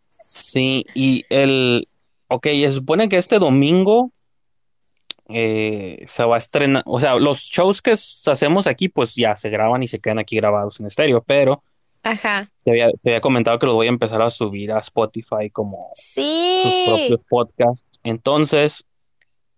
Sí, 0.10 0.86
y 0.96 1.26
el, 1.30 1.88
ok, 2.30 2.48
se 2.48 2.74
supone 2.74 3.10
que 3.10 3.18
este 3.18 3.40
domingo 3.40 4.12
eh, 5.30 6.06
se 6.08 6.24
va 6.24 6.36
a 6.36 6.38
estrenar, 6.38 6.84
o 6.86 7.00
sea, 7.00 7.16
los 7.16 7.40
shows 7.40 7.82
que 7.82 7.92
hacemos 7.92 8.68
aquí, 8.68 8.88
pues 8.88 9.16
ya 9.16 9.36
se 9.36 9.50
graban 9.50 9.84
y 9.84 9.88
se 9.88 10.00
quedan 10.00 10.20
aquí 10.20 10.38
grabados 10.38 10.80
en 10.80 10.88
estéreo, 10.88 11.24
pero 11.26 11.64
Ajá. 12.04 12.50
te 12.66 12.72
había, 12.72 12.92
te 12.92 13.10
había 13.10 13.22
comentado 13.22 13.58
que 13.60 13.66
los 13.66 13.76
voy 13.76 13.88
a 13.88 13.90
empezar 13.90 14.22
a 14.22 14.30
subir 14.30 14.72
a 14.72 14.80
Spotify 14.80 15.50
como 15.52 15.92
sus 15.96 16.06
Sí. 16.06 16.84
propios 16.86 17.20
podcasts. 17.30 17.86
Entonces, 18.04 18.84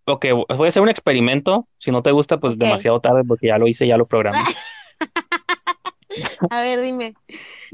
ok, 0.05 0.25
voy 0.55 0.65
a 0.65 0.69
hacer 0.69 0.81
un 0.83 0.89
experimento. 0.89 1.67
Si 1.79 1.91
no 1.91 2.01
te 2.03 2.11
gusta, 2.11 2.39
pues 2.39 2.57
demasiado 2.57 2.99
tarde 3.01 3.23
porque 3.27 3.47
ya 3.47 3.57
lo 3.57 3.67
hice, 3.67 3.87
ya 3.87 3.97
lo 3.97 4.05
programé. 4.07 4.39
A 6.49 6.61
ver, 6.61 6.81
dime. 6.81 7.13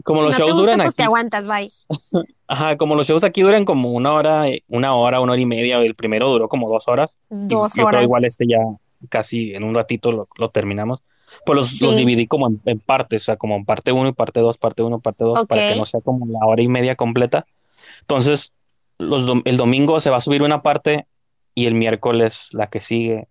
Como 0.04 0.22
Si 0.22 0.28
los 0.28 0.32
no 0.32 0.38
te 0.38 0.44
shows 0.52 0.60
gusta, 0.60 0.72
duran 0.72 0.86
pues 0.86 0.96
te 0.96 1.04
aquí, 1.04 1.08
aguantas, 1.08 1.48
bye. 1.48 1.72
ajá, 2.48 2.78
como 2.78 2.96
los 2.96 3.08
shows 3.08 3.24
aquí 3.24 3.42
duran 3.42 3.66
como 3.66 3.92
una 3.92 4.14
hora, 4.14 4.48
eh, 4.48 4.64
una 4.68 4.96
hora, 4.96 5.20
una 5.20 5.34
hora 5.34 5.42
y 5.42 5.46
media, 5.46 5.78
el 5.80 5.96
primero 5.96 6.30
duró 6.30 6.48
como 6.50 6.70
dos 6.70 6.88
horas, 6.88 7.14
y 7.30 7.48
Dos 7.48 7.74
yo 7.76 7.86
creo 7.88 8.02
igual 8.02 8.24
horas. 8.24 8.34
este 8.34 8.46
ya 8.48 8.58
casi 9.10 9.54
en 9.54 9.64
un 9.64 9.76
ratito 9.76 10.12
lo, 10.12 10.28
lo 10.38 10.50
terminamos. 10.50 11.02
Pues 11.46 11.82
los, 11.82 11.96
dividí 11.96 12.28
como 12.28 12.48
en, 12.48 12.62
en 12.66 12.80
partes, 12.80 13.24
o 13.24 13.26
sea, 13.26 13.38
como 13.38 13.56
en 13.56 13.66
parte 13.66 13.92
uno 13.92 14.10
y 14.10 14.14
parte 14.14 14.40
dos, 14.40 14.58
parte 14.58 14.84
uno, 14.84 15.00
parte 15.00 15.24
dos, 15.24 15.40
Ok. 15.40 15.48
para 15.48 15.70
que 15.70 15.76
no 15.76 15.86
sea 15.86 16.02
como 16.02 16.26
la 16.28 16.46
hora 16.46 16.62
y 16.62 16.68
media 16.68 16.96
completa. 16.96 17.46
Entonces, 18.02 18.52
los, 18.98 19.24
el 19.46 19.58
domingo 19.58 20.00
se 20.00 20.10
va 20.10 20.18
a 20.18 20.22
subir 20.22 20.44
una 20.44 20.62
parte 20.62 21.08
y 21.56 21.66
el 21.66 21.76
miércoles 21.76 22.50
la 22.54 22.68
que 22.68 22.82
sigue, 22.82 23.28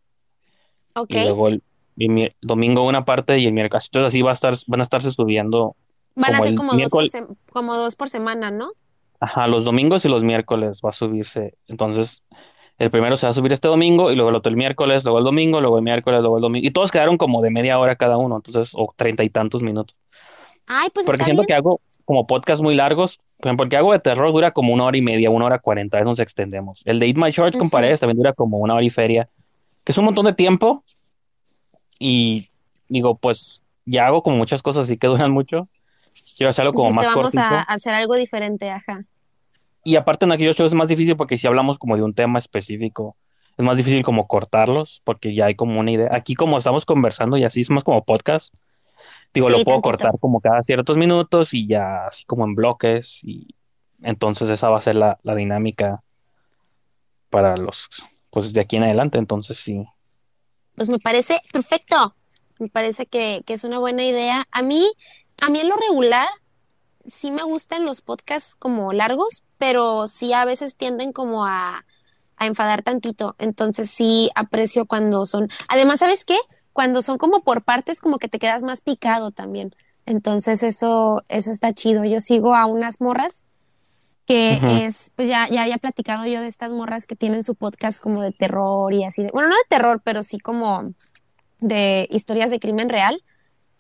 Ok. 0.94 1.10
y 1.14 1.20
luego 1.20 1.48
el, 1.48 1.62
el 1.98 2.08
mi- 2.08 2.28
domingo 2.40 2.86
una 2.86 3.04
parte 3.04 3.38
y 3.38 3.46
el 3.46 3.52
miércoles. 3.52 3.86
Entonces 3.86 4.08
así 4.08 4.22
va 4.22 4.30
a 4.30 4.34
estar, 4.34 4.54
van 4.66 4.80
a 4.80 4.82
estarse 4.82 5.10
subiendo 5.10 5.76
Van 6.16 6.34
a 6.34 6.38
como 6.38 6.42
ser 6.42 6.52
el 6.52 6.56
como 6.58 6.72
dos 6.76 6.90
por, 6.90 7.04
sem- 7.04 7.36
como 7.52 7.74
dos 7.76 7.96
por 7.96 8.08
semana, 8.08 8.50
¿no? 8.50 8.70
ajá, 9.20 9.46
los 9.46 9.64
domingos 9.64 10.04
y 10.04 10.08
los 10.08 10.24
miércoles 10.24 10.80
va 10.84 10.90
a 10.90 10.94
subirse. 10.94 11.54
Entonces, 11.68 12.22
el 12.80 12.90
primero 12.90 13.16
se 13.16 13.26
va 13.26 13.30
a 13.30 13.34
subir 13.34 13.52
este 13.52 13.68
domingo 13.68 14.10
y 14.10 14.16
luego 14.16 14.30
el 14.30 14.36
otro 14.36 14.50
el 14.50 14.56
miércoles, 14.56 15.04
luego 15.04 15.18
el 15.18 15.24
domingo, 15.24 15.60
luego 15.60 15.76
el 15.76 15.84
miércoles, 15.84 16.20
luego 16.20 16.36
el 16.38 16.42
domingo. 16.42 16.66
Y 16.66 16.70
todos 16.70 16.90
quedaron 16.90 17.16
como 17.18 17.42
de 17.42 17.50
media 17.50 17.78
hora 17.78 17.94
cada 17.94 18.16
uno, 18.16 18.36
entonces, 18.36 18.70
o 18.74 18.92
treinta 18.96 19.22
y 19.22 19.28
tantos 19.30 19.62
minutos. 19.62 19.96
Ay, 20.66 20.88
pues 20.92 21.04
Porque 21.06 21.22
está 21.22 21.26
siento 21.26 21.42
bien. 21.42 21.46
que 21.48 21.54
hago 21.54 21.80
como 22.04 22.26
podcast 22.26 22.62
muy 22.62 22.74
largos. 22.74 23.20
Por 23.36 23.48
ejemplo, 23.48 23.64
el 23.64 23.70
que 23.70 23.76
hago 23.76 23.92
de 23.92 23.98
terror 24.00 24.32
dura 24.32 24.50
como 24.52 24.72
una 24.72 24.84
hora 24.84 24.96
y 24.96 25.02
media, 25.02 25.30
una 25.30 25.44
hora 25.44 25.58
cuarenta, 25.58 25.96
a 25.96 26.00
veces 26.00 26.08
nos 26.10 26.20
extendemos. 26.20 26.80
El 26.84 26.98
de 26.98 27.06
Eat 27.06 27.16
My 27.16 27.30
Shorts 27.30 27.56
con 27.56 27.66
Ujú. 27.66 27.70
paredes 27.70 28.00
también 28.00 28.16
dura 28.16 28.32
como 28.32 28.58
una 28.58 28.74
hora 28.74 28.82
y 28.84 28.90
feria, 28.90 29.28
que 29.84 29.92
es 29.92 29.98
un 29.98 30.06
montón 30.06 30.24
de 30.26 30.32
tiempo. 30.32 30.82
Y 31.98 32.48
digo, 32.88 33.16
pues 33.16 33.62
ya 33.84 34.06
hago 34.06 34.22
como 34.22 34.36
muchas 34.36 34.62
cosas 34.62 34.84
así 34.86 34.96
que 34.96 35.06
duran 35.06 35.30
mucho. 35.32 35.68
Quiero 36.36 36.50
hacerlo 36.50 36.72
como 36.72 36.88
Dijiste, 36.88 37.06
más 37.06 37.14
vamos 37.14 37.36
a 37.36 37.48
cortito. 37.48 37.64
hacer 37.72 37.94
algo 37.94 38.14
diferente, 38.16 38.70
ajá. 38.70 39.04
Y 39.84 39.96
aparte 39.96 40.24
en 40.24 40.32
aquellos 40.32 40.56
shows 40.56 40.72
es 40.72 40.76
más 40.76 40.88
difícil 40.88 41.16
porque 41.16 41.36
si 41.36 41.46
hablamos 41.46 41.78
como 41.78 41.96
de 41.96 42.02
un 42.02 42.14
tema 42.14 42.38
específico, 42.38 43.16
es 43.56 43.64
más 43.64 43.76
difícil 43.76 44.02
como 44.02 44.26
cortarlos 44.26 45.02
porque 45.04 45.34
ya 45.34 45.46
hay 45.46 45.54
como 45.54 45.80
una 45.80 45.90
idea. 45.90 46.08
Aquí 46.12 46.34
como 46.34 46.58
estamos 46.58 46.84
conversando 46.84 47.36
y 47.36 47.44
así 47.44 47.62
es 47.62 47.70
más 47.70 47.84
como 47.84 48.04
podcast, 48.04 48.52
digo, 49.32 49.48
lo 49.48 49.56
puedo 49.56 49.80
tantito. 49.80 49.82
cortar 49.82 50.18
como 50.20 50.40
cada 50.40 50.62
ciertos 50.62 50.96
minutos 50.96 51.54
y 51.54 51.66
ya 51.66 52.06
así 52.06 52.24
como 52.24 52.44
en 52.44 52.54
bloques 52.54 53.18
y 53.22 53.54
entonces 54.02 54.50
esa 54.50 54.68
va 54.70 54.78
a 54.78 54.82
ser 54.82 54.96
la, 54.96 55.18
la 55.22 55.34
dinámica 55.34 56.02
para 57.28 57.56
los, 57.56 57.88
pues 58.30 58.52
de 58.52 58.60
aquí 58.60 58.76
en 58.76 58.84
adelante. 58.84 59.18
Entonces 59.18 59.58
sí. 59.58 59.84
Pues 60.74 60.88
me 60.88 60.98
parece 60.98 61.40
perfecto. 61.52 62.14
Me 62.58 62.68
parece 62.68 63.06
que, 63.06 63.42
que 63.46 63.54
es 63.54 63.64
una 63.64 63.78
buena 63.78 64.04
idea. 64.04 64.46
A 64.50 64.62
mí, 64.62 64.90
a 65.42 65.48
mí 65.48 65.60
en 65.60 65.68
lo 65.68 65.76
regular, 65.76 66.28
sí 67.10 67.30
me 67.30 67.42
gustan 67.42 67.84
los 67.84 68.00
podcasts 68.00 68.54
como 68.54 68.92
largos, 68.92 69.42
pero 69.58 70.06
sí 70.06 70.32
a 70.32 70.44
veces 70.44 70.76
tienden 70.76 71.12
como 71.12 71.44
a, 71.46 71.84
a 72.36 72.46
enfadar 72.46 72.82
tantito. 72.82 73.36
Entonces 73.38 73.90
sí 73.90 74.30
aprecio 74.34 74.86
cuando 74.86 75.26
son. 75.26 75.48
Además, 75.68 76.00
¿sabes 76.00 76.24
qué? 76.24 76.36
Cuando 76.72 77.02
son 77.02 77.18
como 77.18 77.40
por 77.40 77.62
partes, 77.62 78.00
como 78.00 78.18
que 78.18 78.28
te 78.28 78.38
quedas 78.38 78.62
más 78.62 78.80
picado 78.80 79.30
también. 79.30 79.74
Entonces 80.06 80.62
eso, 80.62 81.22
eso 81.28 81.50
está 81.50 81.72
chido. 81.74 82.04
Yo 82.04 82.20
sigo 82.20 82.54
a 82.54 82.66
unas 82.66 83.00
morras 83.00 83.44
que 84.26 84.84
es, 84.86 85.10
pues 85.16 85.26
ya, 85.26 85.48
ya 85.48 85.62
había 85.62 85.78
platicado 85.78 86.24
yo 86.24 86.40
de 86.40 86.46
estas 86.46 86.70
morras 86.70 87.08
que 87.08 87.16
tienen 87.16 87.42
su 87.42 87.56
podcast 87.56 88.00
como 88.00 88.22
de 88.22 88.30
terror 88.30 88.92
y 88.94 89.02
así 89.02 89.24
de, 89.24 89.30
bueno, 89.32 89.48
no 89.48 89.56
de 89.56 89.62
terror, 89.68 90.00
pero 90.04 90.22
sí 90.22 90.38
como 90.38 90.94
de 91.58 92.06
historias 92.10 92.50
de 92.50 92.60
crimen 92.60 92.88
real. 92.88 93.24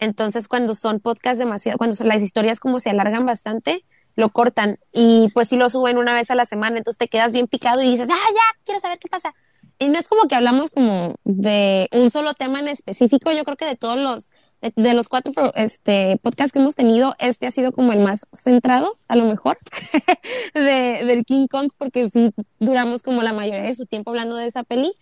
Entonces, 0.00 0.48
cuando 0.48 0.74
son 0.74 0.98
podcasts 0.98 1.38
demasiado, 1.38 1.78
cuando 1.78 1.94
son 1.94 2.08
las 2.08 2.22
historias 2.22 2.58
como 2.58 2.80
se 2.80 2.90
alargan 2.90 3.26
bastante, 3.26 3.84
lo 4.16 4.30
cortan 4.30 4.78
y 4.92 5.28
pues 5.34 5.48
sí 5.48 5.56
lo 5.56 5.70
suben 5.70 5.98
una 5.98 6.14
vez 6.14 6.30
a 6.30 6.34
la 6.34 6.46
semana, 6.46 6.78
entonces 6.78 6.98
te 6.98 7.08
quedas 7.08 7.32
bien 7.32 7.46
picado 7.46 7.82
y 7.82 7.90
dices, 7.90 8.08
ah, 8.10 8.28
ya, 8.32 8.60
quiero 8.64 8.80
saber 8.80 8.98
qué 8.98 9.08
pasa. 9.08 9.34
Y 9.78 9.88
no 9.88 9.98
es 9.98 10.08
como 10.08 10.28
que 10.28 10.34
hablamos 10.34 10.70
como 10.70 11.14
de 11.24 11.88
un 11.92 12.10
solo 12.10 12.34
tema 12.34 12.60
en 12.60 12.68
específico, 12.68 13.30
yo 13.32 13.44
creo 13.44 13.56
que 13.56 13.66
de 13.66 13.76
todos 13.76 13.98
los, 13.98 14.30
de, 14.60 14.94
los 14.94 15.08
cuatro 15.08 15.32
este, 15.54 16.18
podcasts 16.22 16.52
que 16.52 16.58
hemos 16.58 16.76
tenido, 16.76 17.14
este 17.18 17.46
ha 17.46 17.50
sido 17.50 17.72
como 17.72 17.92
el 17.92 18.00
más 18.00 18.26
centrado, 18.32 18.98
a 19.08 19.16
lo 19.16 19.24
mejor, 19.24 19.58
de, 20.54 21.04
del 21.04 21.24
King 21.24 21.46
Kong, 21.46 21.70
porque 21.76 22.10
sí 22.10 22.30
duramos 22.58 23.02
como 23.02 23.22
la 23.22 23.32
mayoría 23.32 23.62
de 23.62 23.74
su 23.74 23.86
tiempo 23.86 24.10
hablando 24.10 24.36
de 24.36 24.46
esa 24.46 24.64
peli. 24.64 24.92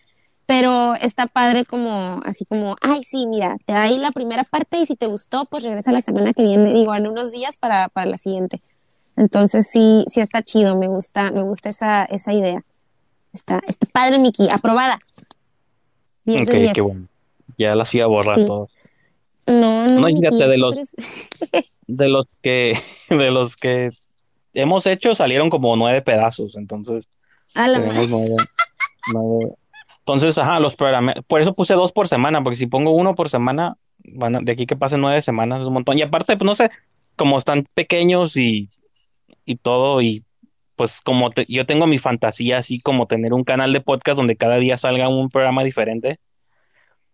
Pero 0.49 0.95
está 0.95 1.27
padre 1.27 1.67
como, 1.67 2.23
así 2.25 2.47
como, 2.47 2.75
ay, 2.81 3.05
sí, 3.05 3.27
mira, 3.27 3.59
te 3.67 3.75
da 3.75 3.83
ahí 3.83 3.99
la 3.99 4.13
primera 4.13 4.45
parte 4.45 4.79
y 4.79 4.87
si 4.87 4.97
te 4.97 5.05
gustó, 5.05 5.45
pues 5.45 5.63
regresa 5.63 5.93
la 5.93 6.01
semana 6.01 6.33
que 6.33 6.43
viene, 6.43 6.73
digo, 6.73 6.95
en 6.95 7.07
unos 7.07 7.33
días 7.33 7.59
para, 7.59 7.91
para 7.91 8.07
la 8.11 8.17
siguiente. 8.17 8.63
Entonces 9.15 9.69
sí, 9.71 10.07
sí 10.09 10.21
está 10.21 10.43
chido, 10.43 10.79
me 10.79 10.89
gusta, 10.89 11.31
me 11.33 11.43
gusta 11.43 11.69
esa, 11.69 12.05
esa 12.07 12.33
idea. 12.33 12.65
Está, 13.35 13.61
está 13.67 13.87
padre, 13.93 14.19
Miki, 14.19 14.49
aprobada. 14.51 14.99
10 16.25 16.41
Ok, 16.43 16.49
de 16.49 16.59
10. 16.61 16.73
qué 16.73 16.81
bueno. 16.81 17.07
Ya 17.59 17.75
las 17.75 17.95
iba 17.95 18.05
a 18.07 18.09
borrar 18.09 18.39
Sí. 18.39 18.47
todas. 18.47 18.71
No, 19.47 19.87
no, 19.87 20.01
No, 20.01 20.07
fíjate, 20.07 20.49
de 20.49 20.57
los, 20.57 20.75
de 21.87 22.09
los 22.09 22.27
que, 22.43 22.79
de 23.11 23.31
los 23.31 23.55
que 23.57 23.91
hemos 24.55 24.87
hecho 24.87 25.15
salieron 25.15 25.51
como 25.51 25.77
nueve 25.77 26.01
pedazos, 26.01 26.55
entonces 26.57 27.05
A 27.55 27.69
la 27.69 27.81
tenemos 27.83 28.09
nueve, 28.09 28.37
nueve. 29.13 29.55
Entonces, 30.13 30.39
ajá, 30.39 30.59
los 30.59 30.75
programé. 30.75 31.15
Por 31.27 31.41
eso 31.41 31.55
puse 31.55 31.75
dos 31.75 31.93
por 31.93 32.09
semana, 32.09 32.43
porque 32.43 32.57
si 32.57 32.67
pongo 32.67 32.93
uno 32.93 33.15
por 33.15 33.29
semana, 33.29 33.77
van 33.99 34.37
a- 34.37 34.41
de 34.41 34.53
aquí 34.53 34.67
que 34.67 34.77
pasen 34.77 35.01
nueve 35.03 35.21
semanas 35.23 35.61
es 35.61 35.67
un 35.67 35.75
montón. 35.75 35.99
Y 35.99 36.03
aparte, 36.03 36.37
pues 36.37 36.47
no 36.47 36.55
sé, 36.55 36.71
como 37.17 37.37
están 37.37 37.67
pequeños 37.75 38.37
y, 38.37 38.71
y 39.45 39.57
todo, 39.57 40.01
y 40.01 40.25
pues 40.77 41.01
como 41.03 41.31
te- 41.31 41.45
yo 41.49 41.67
tengo 41.67 41.87
mi 41.87 41.99
fantasía 41.99 42.59
así 42.59 42.81
como 42.81 43.07
tener 43.07 43.35
un 43.35 43.45
canal 43.45 43.73
de 43.73 43.81
podcast 43.81 44.17
donde 44.17 44.37
cada 44.37 44.57
día 44.57 44.79
salga 44.79 45.09
un 45.09 45.29
programa 45.29 45.63
diferente. 45.65 46.19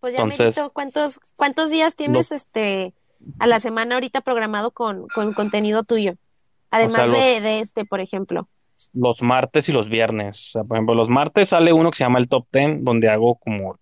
Pues 0.00 0.12
ya, 0.12 0.18
Entonces, 0.20 0.56
Merito, 0.56 0.72
¿cuántos, 0.72 1.20
cuántos 1.34 1.70
días 1.70 1.94
los, 1.94 1.96
tienes 1.96 2.30
este 2.32 2.92
a 3.38 3.46
la 3.46 3.58
semana 3.58 3.94
ahorita 3.96 4.20
programado 4.20 4.70
con, 4.70 5.08
con 5.08 5.32
contenido 5.32 5.82
tuyo? 5.82 6.12
o 6.12 6.14
sea, 6.14 6.78
Además 6.78 7.08
los, 7.08 7.16
de, 7.16 7.40
de 7.40 7.58
este, 7.60 7.84
por 7.86 8.00
ejemplo. 8.00 8.48
Los 8.92 9.22
martes 9.22 9.68
y 9.68 9.72
los 9.72 9.88
viernes. 9.88 10.48
O 10.48 10.50
sea, 10.52 10.64
por 10.64 10.76
ejemplo, 10.76 10.94
los 10.94 11.08
martes 11.08 11.50
sale 11.50 11.72
uno 11.72 11.90
que 11.90 11.98
se 11.98 12.04
llama 12.04 12.18
el 12.18 12.28
Top 12.28 12.46
Ten, 12.50 12.84
donde 12.84 13.08
hago 13.08 13.36
como, 13.36 13.78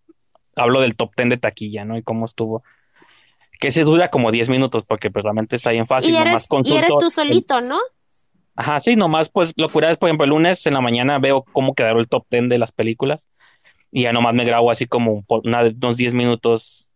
hablo 0.57 0.81
del 0.81 0.97
Top 0.97 1.15
Ten 1.15 1.29
de 1.29 1.37
taquilla, 1.39 1.85
¿no? 1.85 1.97
Y 1.97 2.03
cómo 2.03 2.27
estuvo. 2.27 2.63
Que 3.61 3.69
ese 3.69 3.85
dura 3.85 4.11
como 4.11 4.31
10 4.33 4.49
minutos, 4.49 4.85
porque 4.85 5.11
pues 5.11 5.23
realmente 5.23 5.57
está 5.57 5.71
bien 5.71 5.85
Y 5.85 5.87
fácil, 5.87 6.13
nomás 6.13 6.49
y 6.65 6.75
eres 6.77 6.93
tú 6.99 7.11
solito, 7.11 7.61
¿no? 7.61 7.79
ajá, 8.57 8.81
sí, 8.81 8.97
nomás 8.97 9.29
pues 9.31 9.53
locura 9.57 9.91
es, 9.91 9.97
por 9.99 10.09
ejemplo, 10.09 10.25
el 10.25 10.31
lunes 10.31 10.67
en 10.67 10.75
la 10.75 10.81
mañana 10.81 11.19
veo 11.19 11.45
cómo 11.53 11.75
quedaron 11.75 12.01
el 12.01 12.09
Top 12.09 12.27
Ten 12.29 12.49
de 12.49 12.59
las 12.59 12.71
películas 12.73 13.23
y 13.91 14.03
ya 14.03 14.13
nomás 14.13 14.35
me 14.35 14.45
grabo 14.45 14.71
así 14.71 14.87
como 14.87 15.25
una- 15.29 15.63
unos 15.63 15.97
10 15.97 16.13
minutos 16.15 16.89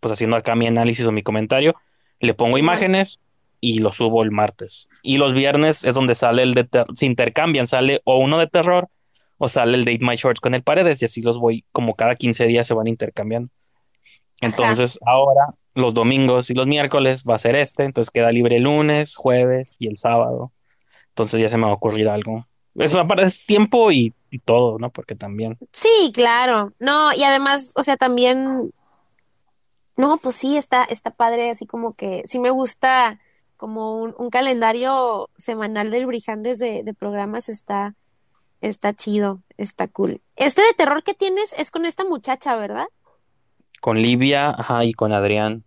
pues 0.00 0.12
haciendo 0.12 0.36
acá 0.36 0.54
mi 0.54 0.66
análisis 0.66 1.06
o 1.06 1.12
mi 1.12 1.22
comentario, 1.22 1.74
le 2.20 2.34
pongo 2.34 2.58
imágenes 2.58 3.18
y 3.64 3.78
lo 3.78 3.92
subo 3.92 4.22
el 4.22 4.30
martes. 4.30 4.88
Y 5.02 5.16
los 5.16 5.32
viernes 5.32 5.84
es 5.84 5.94
donde 5.94 6.14
sale 6.14 6.42
el 6.42 6.52
de, 6.52 6.68
se 6.94 7.06
intercambian, 7.06 7.66
sale 7.66 8.02
o 8.04 8.18
uno 8.18 8.38
de 8.38 8.46
terror 8.46 8.88
o 9.38 9.48
sale 9.48 9.78
el 9.78 9.86
de 9.86 9.92
Eat 9.92 10.02
My 10.02 10.16
Shorts 10.16 10.40
con 10.40 10.54
el 10.54 10.62
Paredes 10.62 11.00
y 11.00 11.06
así 11.06 11.22
los 11.22 11.38
voy, 11.38 11.64
como 11.72 11.94
cada 11.94 12.14
15 12.14 12.44
días 12.44 12.66
se 12.66 12.74
van 12.74 12.88
intercambiando. 12.88 13.48
Ajá. 14.42 14.46
Entonces 14.48 14.98
ahora 15.06 15.54
los 15.72 15.94
domingos 15.94 16.50
y 16.50 16.54
los 16.54 16.66
miércoles 16.66 17.24
va 17.28 17.36
a 17.36 17.38
ser 17.38 17.56
este, 17.56 17.84
entonces 17.84 18.10
queda 18.10 18.30
libre 18.32 18.58
el 18.58 18.64
lunes, 18.64 19.16
jueves 19.16 19.76
y 19.78 19.88
el 19.88 19.96
sábado. 19.96 20.52
Entonces 21.08 21.40
ya 21.40 21.48
se 21.48 21.56
me 21.56 21.64
va 21.64 21.70
a 21.70 21.74
ocurrir 21.76 22.06
algo. 22.06 22.46
Eso 22.74 23.00
aparte 23.00 23.22
es 23.22 23.46
tiempo 23.46 23.90
y, 23.92 24.12
y 24.30 24.40
todo, 24.40 24.78
¿no? 24.78 24.90
Porque 24.90 25.14
también. 25.14 25.56
Sí, 25.72 26.12
claro. 26.12 26.74
No, 26.78 27.14
y 27.14 27.22
además, 27.22 27.72
o 27.76 27.82
sea, 27.82 27.96
también, 27.96 28.74
no, 29.96 30.18
pues 30.18 30.34
sí, 30.34 30.58
está, 30.58 30.84
está 30.84 31.12
padre, 31.12 31.48
así 31.48 31.66
como 31.66 31.94
que 31.94 32.24
sí 32.26 32.38
me 32.40 32.50
gusta 32.50 33.20
como 33.56 33.96
un, 33.98 34.14
un 34.18 34.30
calendario 34.30 35.30
semanal 35.36 35.90
del 35.90 36.06
Brijandes 36.06 36.58
de, 36.58 36.82
de 36.84 36.94
programas 36.94 37.48
está, 37.48 37.94
está 38.60 38.94
chido, 38.94 39.42
está 39.58 39.88
cool. 39.88 40.22
Este 40.36 40.62
de 40.62 40.74
terror 40.74 41.02
que 41.04 41.14
tienes 41.14 41.54
es 41.58 41.70
con 41.70 41.86
esta 41.86 42.04
muchacha, 42.04 42.56
¿verdad? 42.56 42.86
Con 43.80 43.98
Livia, 44.02 44.50
ajá, 44.50 44.84
y 44.84 44.92
con 44.94 45.12
Adrián. 45.12 45.64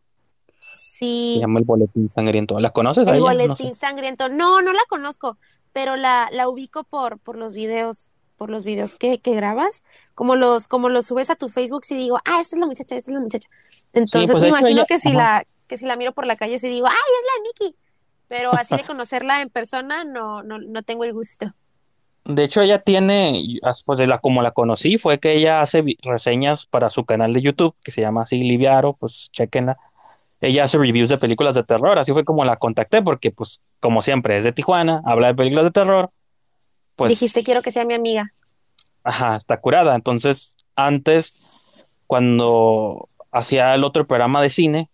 Se 1.31 1.39
Sí, 1.39 1.39
llama 1.39 1.59
El 1.59 1.65
Boletín 1.65 2.09
Sangriento. 2.09 2.59
¿Las 2.59 2.71
conoces 2.73 3.07
a 3.07 3.15
el 3.15 3.17
ella? 3.17 3.35
No 3.43 3.55
sé. 3.57 3.63
boletín 3.63 3.75
sangriento. 3.75 4.29
No, 4.29 4.61
no 4.61 4.73
la 4.73 4.81
conozco, 4.89 5.37
pero 5.73 5.95
la, 5.95 6.29
la 6.31 6.49
ubico 6.49 6.83
por, 6.83 7.19
por 7.19 7.37
los 7.37 7.53
videos, 7.53 8.09
por 8.37 8.49
los 8.49 8.63
videos 8.65 8.95
que, 8.95 9.19
que 9.19 9.33
grabas, 9.35 9.83
como 10.13 10.35
los, 10.35 10.67
como 10.67 10.89
los 10.89 11.07
subes 11.07 11.29
a 11.29 11.35
tu 11.35 11.49
Facebook, 11.49 11.85
si 11.85 11.95
digo, 11.95 12.17
ah, 12.25 12.39
esta 12.41 12.55
es 12.55 12.59
la 12.59 12.67
muchacha, 12.67 12.95
esta 12.95 13.11
es 13.11 13.15
la 13.15 13.21
muchacha. 13.21 13.49
Sí, 14.05 14.27
Entonces 14.27 14.29
pues 14.29 14.41
me 14.41 14.45
de 14.45 14.49
hecho 14.49 14.67
ella, 14.67 14.75
imagino 14.75 14.85
que 14.85 14.99
si 14.99 15.11
ajá. 15.11 15.17
la, 15.17 15.43
que 15.67 15.77
si 15.77 15.85
la 15.85 15.95
miro 15.95 16.13
por 16.13 16.25
la 16.25 16.35
calle, 16.35 16.59
si 16.59 16.69
digo, 16.69 16.87
ay, 16.87 16.93
es 16.93 17.25
la 17.61 17.65
Nikki. 17.67 17.77
Pero 18.27 18.53
así 18.53 18.75
de 18.75 18.83
conocerla 18.85 19.41
en 19.41 19.49
persona, 19.49 20.03
no, 20.03 20.43
no, 20.43 20.59
no 20.59 20.83
tengo 20.83 21.03
el 21.03 21.13
gusto. 21.13 21.53
De 22.25 22.43
hecho 22.43 22.61
ella 22.61 22.79
tiene, 22.79 23.59
pues 23.85 23.97
de 23.99 24.05
la 24.07 24.19
como 24.19 24.41
la 24.41 24.51
conocí, 24.51 24.97
fue 24.97 25.19
que 25.19 25.33
ella 25.33 25.61
hace 25.61 25.83
reseñas 26.03 26.65
para 26.65 26.89
su 26.89 27.05
canal 27.05 27.31
de 27.33 27.41
YouTube, 27.41 27.75
que 27.83 27.91
se 27.91 28.01
llama 28.01 28.23
así 28.23 28.37
Liviaro, 28.41 28.93
pues 28.93 29.29
chequenla. 29.31 29.77
Ella 30.41 30.65
hace 30.65 30.77
reviews 30.77 31.09
de 31.09 31.17
películas 31.17 31.55
de 31.55 31.63
terror, 31.63 31.97
así 31.97 32.11
fue 32.11 32.25
como 32.25 32.43
la 32.45 32.57
contacté, 32.57 33.01
porque 33.01 33.31
pues 33.31 33.61
como 33.79 34.01
siempre 34.01 34.37
es 34.37 34.43
de 34.43 34.51
Tijuana, 34.51 35.01
habla 35.05 35.27
de 35.27 35.35
películas 35.35 35.65
de 35.65 35.71
terror, 35.71 36.11
Dijiste, 37.07 37.39
pues, 37.39 37.45
quiero 37.45 37.61
que 37.61 37.71
sea 37.71 37.85
mi 37.85 37.93
amiga. 37.93 38.33
ajá, 39.03 39.37
está 39.37 39.59
curada. 39.61 39.95
Entonces, 39.95 40.55
antes, 40.75 41.33
cuando 42.07 43.09
hacía 43.31 43.73
el 43.75 43.83
otro 43.83 44.07
programa 44.07 44.41
de 44.41 44.49
cine, 44.49 44.89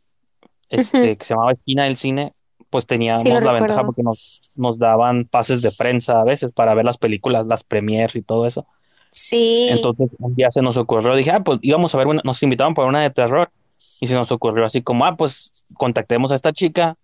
este, 0.74 1.18
que 1.18 1.26
se 1.26 1.34
llamaba 1.34 1.54
Esquina 1.54 1.86
del 1.86 1.98
Cine, 1.98 2.34
pues 2.70 2.84
Sí, 2.84 2.88
teníamos 2.88 3.24
la 3.24 3.52
ventaja 3.52 3.86
porque 3.86 4.02
nos, 4.02 4.42
nos 4.56 4.80
daban 4.80 5.26
pases 5.26 5.62
de 5.62 5.72
prensa 5.72 6.20
a 6.20 6.24
veces 6.24 6.52
para 6.52 6.74
ver 6.74 6.86
las 6.86 6.98
películas, 6.98 7.46
las 7.46 7.64
premiers 7.64 8.16
y 8.16 8.22
todo 8.22 8.48
eso. 8.48 8.66
Sí, 9.12 9.68
Entonces, 9.70 10.10
un 10.18 10.34
día 10.34 10.50
se 10.50 10.64
nos 10.64 10.76
ocurrió, 10.76 11.16
dije, 11.16 11.30
ah, 11.30 11.44
pues 11.44 11.60
íbamos 11.62 11.94
a 11.94 12.00
ver 12.00 12.08
una, 12.08 12.22
nos 12.24 12.42
invitaban 12.42 12.74
para 12.74 12.88
una 12.88 13.02
de 13.02 13.12
terror, 13.12 13.52
y 14.00 14.08
se 14.08 14.16
nos 14.16 14.32
ocurrió 14.32 14.66
así 14.66 14.82
como, 14.82 15.06
ah, 15.06 15.16
pues 15.16 15.52
contactemos 15.76 16.32
a 16.32 16.36
esta 16.36 16.52
chica, 16.52 16.98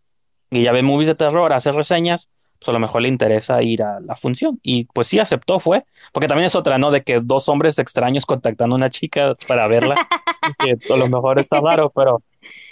y 0.50 0.64
ya 0.64 0.72
ve 0.72 0.82
movies 0.82 1.08
de 1.08 1.16
terror, 1.16 1.54
hace 1.54 1.72
reseñas, 1.72 2.28
pues 2.58 2.70
a 2.70 2.72
lo 2.72 2.80
mejor 2.80 3.04
le 3.04 3.10
interesa 3.10 3.62
ir 3.62 3.84
a 3.84 4.00
la 4.00 4.16
función. 4.16 4.60
Y 4.64 4.86
pues 4.86 5.08
sí, 5.08 5.20
aceptó, 5.20 5.60
fue, 5.60 5.86
porque 6.12 6.28
también 6.28 6.48
es 6.48 6.56
otra, 6.56 6.80
¿no? 6.80 6.92
De 6.92 7.04
que 7.04 7.20
dos 7.22 7.48
hombres 7.48 7.78
extraños 7.78 8.26
contactando 8.26 8.76
a 8.76 8.78
una 8.78 8.90
chica 8.90 9.36
para 9.48 9.68
verla, 9.68 9.96
que 10.60 10.78
a 10.92 10.98
lo 10.98 11.08
mejor 11.08 11.40
está 11.40 11.62
raro, 11.62 11.92
pero 11.96 12.24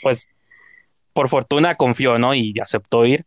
pues 0.02 0.28
por 1.18 1.30
fortuna 1.30 1.74
confió, 1.74 2.20
¿no? 2.20 2.36
Y 2.36 2.54
aceptó 2.62 3.04
ir. 3.04 3.26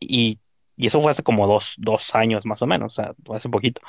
Y, 0.00 0.38
y 0.74 0.86
eso 0.86 1.02
fue 1.02 1.10
hace 1.10 1.22
como 1.22 1.46
dos, 1.46 1.74
dos 1.76 2.14
años 2.14 2.46
más 2.46 2.62
o 2.62 2.66
menos, 2.66 2.94
o 2.94 3.02
sea, 3.02 3.12
hace 3.34 3.50
poquito. 3.50 3.82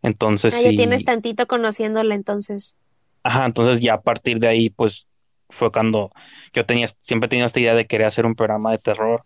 Entonces 0.00 0.54
ah, 0.54 0.62
ya 0.62 0.70
tienes 0.70 1.04
tantito 1.04 1.46
conociéndola 1.46 2.14
entonces. 2.14 2.74
ajá, 3.22 3.44
entonces 3.44 3.82
ya 3.82 3.92
a 3.92 4.00
partir 4.00 4.38
de 4.38 4.48
ahí, 4.48 4.70
pues 4.70 5.06
fue 5.50 5.70
cuando 5.70 6.10
yo 6.54 6.64
tenía, 6.64 6.88
siempre 7.02 7.26
he 7.26 7.28
tenido 7.28 7.48
esta 7.48 7.60
idea 7.60 7.74
de 7.74 7.86
querer 7.86 8.06
hacer 8.06 8.24
un 8.24 8.34
programa 8.34 8.70
de 8.70 8.78
terror. 8.78 9.22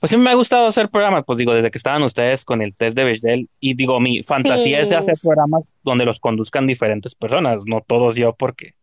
Pues 0.00 0.10
siempre 0.10 0.24
me 0.24 0.30
ha 0.32 0.34
gustado 0.34 0.66
hacer 0.66 0.88
programas, 0.88 1.22
pues 1.24 1.38
digo, 1.38 1.54
desde 1.54 1.70
que 1.70 1.78
estaban 1.78 2.02
ustedes 2.02 2.44
con 2.44 2.62
el 2.62 2.74
test 2.74 2.96
de 2.96 3.04
Bechdel, 3.04 3.48
y 3.60 3.74
digo, 3.74 4.00
mi 4.00 4.24
fantasía 4.24 4.80
es 4.80 4.90
hacer 4.90 5.14
programas 5.22 5.72
donde 5.84 6.04
los 6.04 6.18
conduzcan 6.18 6.66
diferentes 6.66 7.14
personas, 7.14 7.60
no 7.64 7.80
todos 7.80 8.16
yo, 8.16 8.34
porque 8.34 8.74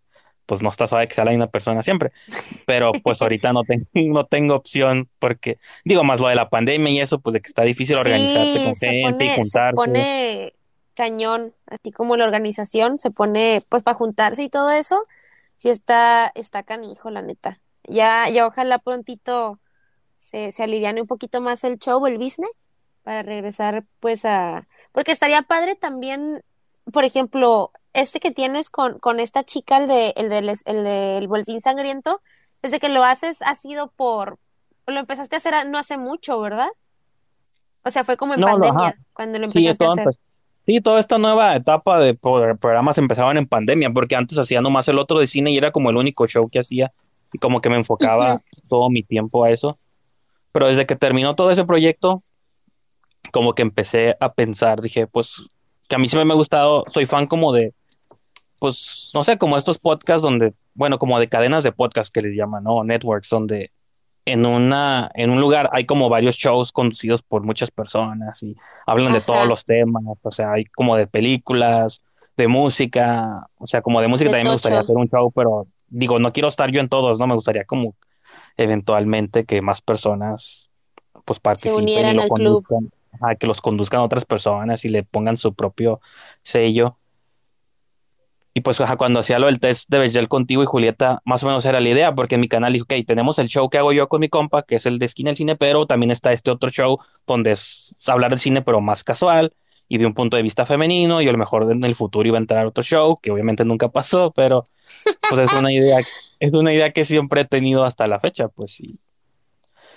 pues 0.52 0.62
no 0.62 0.70
está 0.70 0.86
sabe 0.86 1.08
que 1.08 1.16
sea 1.16 1.24
la 1.24 1.32
misma 1.32 1.48
persona 1.48 1.82
siempre. 1.82 2.12
Pero 2.66 2.92
pues 3.04 3.22
ahorita 3.22 3.54
no 3.54 3.64
tengo, 3.64 3.86
no 3.94 4.26
tengo 4.26 4.54
opción, 4.54 5.08
porque 5.18 5.60
digo, 5.86 6.04
más 6.04 6.20
lo 6.20 6.28
de 6.28 6.36
la 6.36 6.50
pandemia 6.50 6.92
y 6.92 7.00
eso, 7.00 7.22
pues 7.22 7.36
de 7.36 7.40
que 7.40 7.48
está 7.48 7.62
difícil 7.62 7.96
organizarte 7.96 8.60
sí, 8.60 8.66
con 8.66 8.76
se 8.76 8.90
gente 8.90 9.00
y 9.00 9.30
pone, 9.30 9.30
se 9.30 9.36
juntarse. 9.38 9.76
pone 9.76 10.54
cañón, 10.94 11.54
así 11.68 11.94
como 11.94 12.18
la 12.18 12.26
organización 12.26 13.00
se 13.00 13.12
pone, 13.12 13.64
pues 13.70 13.82
para 13.82 13.96
juntarse 13.96 14.44
y 14.44 14.50
todo 14.50 14.72
eso, 14.72 15.06
sí 15.56 15.70
está, 15.70 16.30
está 16.36 16.64
canijo, 16.64 17.10
la 17.12 17.22
neta. 17.22 17.62
Ya, 17.88 18.28
ya 18.28 18.46
ojalá 18.46 18.78
prontito 18.80 19.58
se, 20.18 20.52
se 20.52 20.64
aliviane 20.64 21.00
un 21.00 21.08
poquito 21.08 21.40
más 21.40 21.64
el 21.64 21.80
show, 21.80 22.06
el 22.08 22.18
business, 22.18 22.52
para 23.04 23.24
regresar 23.24 23.86
pues 24.02 24.26
a, 24.26 24.68
porque 24.92 25.14
estaría 25.14 25.44
padre 25.44 25.78
también, 25.78 26.44
por 26.92 27.06
ejemplo, 27.06 27.72
este 27.94 28.20
que 28.20 28.32
tienes 28.32 28.70
con, 28.70 29.00
con 29.00 29.20
esta 29.20 29.44
chica, 29.44 29.78
el 29.78 29.88
de, 29.88 30.14
el 30.18 30.30
del, 30.30 30.50
el 30.66 30.84
del 30.84 31.28
boletín 31.28 31.62
sangriento, 31.62 32.22
desde 32.62 32.80
que 32.80 32.90
lo 32.90 33.04
haces 33.04 33.42
ha 33.44 33.56
sido 33.56 33.92
por, 33.92 34.40
lo 34.88 35.00
empezaste 35.00 35.36
a 35.36 35.38
hacer 35.38 35.54
a- 35.56 35.64
no 35.66 35.78
hace 35.78 35.98
mucho, 35.98 36.40
¿verdad? 36.42 36.70
O 37.84 37.90
sea, 37.92 38.04
fue 38.04 38.18
como 38.18 38.34
en 38.34 38.40
No, 38.40 38.48
lo, 38.58 38.68
ajá, 38.68 38.80
pandemia 38.84 38.98
cuando 39.14 39.38
lo 39.40 39.46
sí, 39.46 39.46
empezaste 39.46 39.86
a 39.86 39.88
todo, 39.88 39.90
hacer. 39.90 40.10
sí, 40.66 40.82
toda 40.82 41.00
esta 41.00 41.18
nueva 41.18 41.56
etapa 41.56 42.00
de 42.00 42.14
pro- 42.16 42.58
programas 42.58 42.98
empezaban 42.98 43.38
en 43.38 43.48
pandemia, 43.48 43.92
porque 43.92 44.16
antes 44.16 44.38
hacía 44.38 44.62
nomás 44.62 44.88
el 44.88 45.00
otro 45.00 45.20
de 45.20 45.28
cine 45.28 45.52
y 45.52 45.58
era 45.58 45.72
como 45.72 45.90
el 45.90 45.98
único 45.98 46.28
show 46.28 46.50
que 46.50 46.60
hacía, 46.60 46.94
y 47.34 47.40
como 47.40 47.62
que 47.62 47.70
me 47.70 47.78
enfocaba 47.78 48.42
todo 48.70 48.90
mi 48.90 49.04
tiempo 49.04 49.44
a 49.44 49.52
eso. 49.52 49.80
Pero 50.54 50.68
desde 50.68 50.86
que 50.86 50.96
terminó 50.98 51.36
todo 51.36 51.52
ese 51.52 51.66
proyecto, 51.66 52.24
como 53.32 53.54
que 53.54 53.62
empecé 53.62 54.16
a 54.20 54.34
pensar, 54.34 54.82
dije, 54.82 55.08
pues, 55.08 55.36
que 55.88 55.96
a 55.96 56.00
mí 56.00 56.08
siempre 56.08 56.26
me 56.26 56.34
ha 56.34 56.38
gustado, 56.38 56.86
soy 56.94 57.06
fan 57.06 57.28
como 57.28 57.54
de, 57.54 57.74
pues, 58.62 59.10
no 59.16 59.24
sé, 59.24 59.40
como 59.40 59.58
estos 59.58 59.80
podcasts 59.80 60.22
donde, 60.22 60.54
bueno, 60.76 61.00
como 61.00 61.20
de 61.20 61.28
cadenas 61.28 61.64
de 61.64 61.72
podcast 61.72 62.14
que 62.14 62.22
les 62.22 62.36
llaman, 62.36 62.64
¿no? 62.64 62.84
Networks, 62.84 63.28
donde 63.28 63.72
en 64.24 64.46
una, 64.46 65.10
en 65.16 65.32
un 65.32 65.42
lugar 65.42 65.68
hay 65.74 65.88
como 65.88 66.10
varios 66.10 66.36
shows 66.36 66.72
conducidos 66.72 67.24
por 67.24 67.42
muchas 67.42 67.72
personas 67.72 68.44
y 68.44 68.56
hablan 68.86 69.14
de 69.14 69.22
todos 69.22 69.48
los 69.48 69.66
temas, 69.66 70.04
o 70.22 70.32
sea, 70.32 70.52
hay 70.52 70.66
como 70.66 70.96
de 70.96 71.08
películas, 71.08 72.04
de 72.38 72.48
música, 72.48 73.48
o 73.58 73.66
sea, 73.66 73.82
como 73.82 74.00
de 74.00 74.08
música 74.10 74.30
de 74.30 74.34
también 74.34 74.50
me 74.50 74.54
gustaría 74.54 74.82
hacer 74.82 74.96
un 74.96 75.10
show, 75.10 75.32
pero 75.32 75.66
digo, 75.88 76.20
no 76.20 76.32
quiero 76.32 76.48
estar 76.48 76.70
yo 76.70 76.82
en 76.82 76.88
todos, 76.88 77.18
¿no? 77.18 77.26
Me 77.26 77.34
gustaría 77.34 77.66
como 77.66 77.96
eventualmente 78.58 79.44
que 79.46 79.64
más 79.64 79.82
personas 79.82 80.70
pues 81.26 81.38
Se 81.38 81.42
participen 81.42 81.80
y 81.80 81.82
unieran 81.82 82.18
lo 82.18 82.22
al 82.22 82.30
club. 82.30 82.64
ajá, 83.12 83.34
que 83.38 83.48
los 83.48 83.60
conduzcan 83.60 84.02
otras 84.02 84.26
personas 84.26 84.86
y 84.86 84.90
le 84.90 85.02
pongan 85.02 85.38
su 85.38 85.56
propio 85.56 86.00
sello. 86.44 87.00
Y 88.62 88.64
pues 88.64 88.80
ajá, 88.80 88.96
cuando 88.96 89.22
hacía 89.22 89.40
lo 89.40 89.48
del 89.48 89.60
test 89.60 89.90
de 89.90 89.98
Bechdel 89.98 90.28
contigo 90.28 90.62
y 90.62 90.68
Julieta, 90.68 91.24
más 91.26 91.44
o 91.44 91.48
menos 91.48 91.66
era 91.66 91.80
la 91.80 91.90
idea, 91.90 92.14
porque 92.14 92.36
en 92.36 92.42
mi 92.42 92.48
canal 92.48 92.72
dije, 92.72 92.84
ok, 92.84 93.08
tenemos 93.08 93.40
el 93.40 93.48
show 93.48 93.72
que 93.72 93.80
hago 93.80 93.92
yo 93.92 94.08
con 94.08 94.22
mi 94.22 94.30
compa, 94.30 94.62
que 94.62 94.76
es 94.76 94.86
el 94.86 95.00
de 95.00 95.08
Esquina 95.08 95.32
del 95.32 95.36
Cine, 95.36 95.56
pero 95.56 95.88
también 95.88 96.12
está 96.12 96.32
este 96.32 96.52
otro 96.52 96.70
show 96.70 97.00
donde 97.26 97.54
es 97.54 97.96
hablar 98.06 98.30
de 98.30 98.38
cine, 98.38 98.62
pero 98.62 98.80
más 98.80 99.04
casual 99.04 99.52
y 99.88 99.98
de 99.98 100.06
un 100.06 100.14
punto 100.14 100.38
de 100.38 100.44
vista 100.44 100.68
femenino, 100.68 101.24
y 101.24 101.28
a 101.28 101.32
lo 101.32 101.40
mejor 101.40 101.72
en 101.72 101.84
el 101.84 101.96
futuro 101.96 102.28
iba 102.28 102.38
a 102.38 102.42
entrar 102.42 102.68
otro 102.68 102.84
show, 102.84 103.20
que 103.20 103.32
obviamente 103.32 103.66
nunca 103.66 103.90
pasó, 103.90 104.32
pero 104.36 104.66
pues 105.28 105.52
es 105.52 105.60
una 105.60 105.74
idea, 105.74 105.98
es 106.40 106.54
una 106.54 106.72
idea 106.72 106.92
que 106.92 107.04
siempre 107.04 107.42
he 107.42 107.46
tenido 107.46 107.84
hasta 107.84 108.06
la 108.06 108.20
fecha, 108.20 108.48
pues 108.48 108.74
sí. 108.74 109.00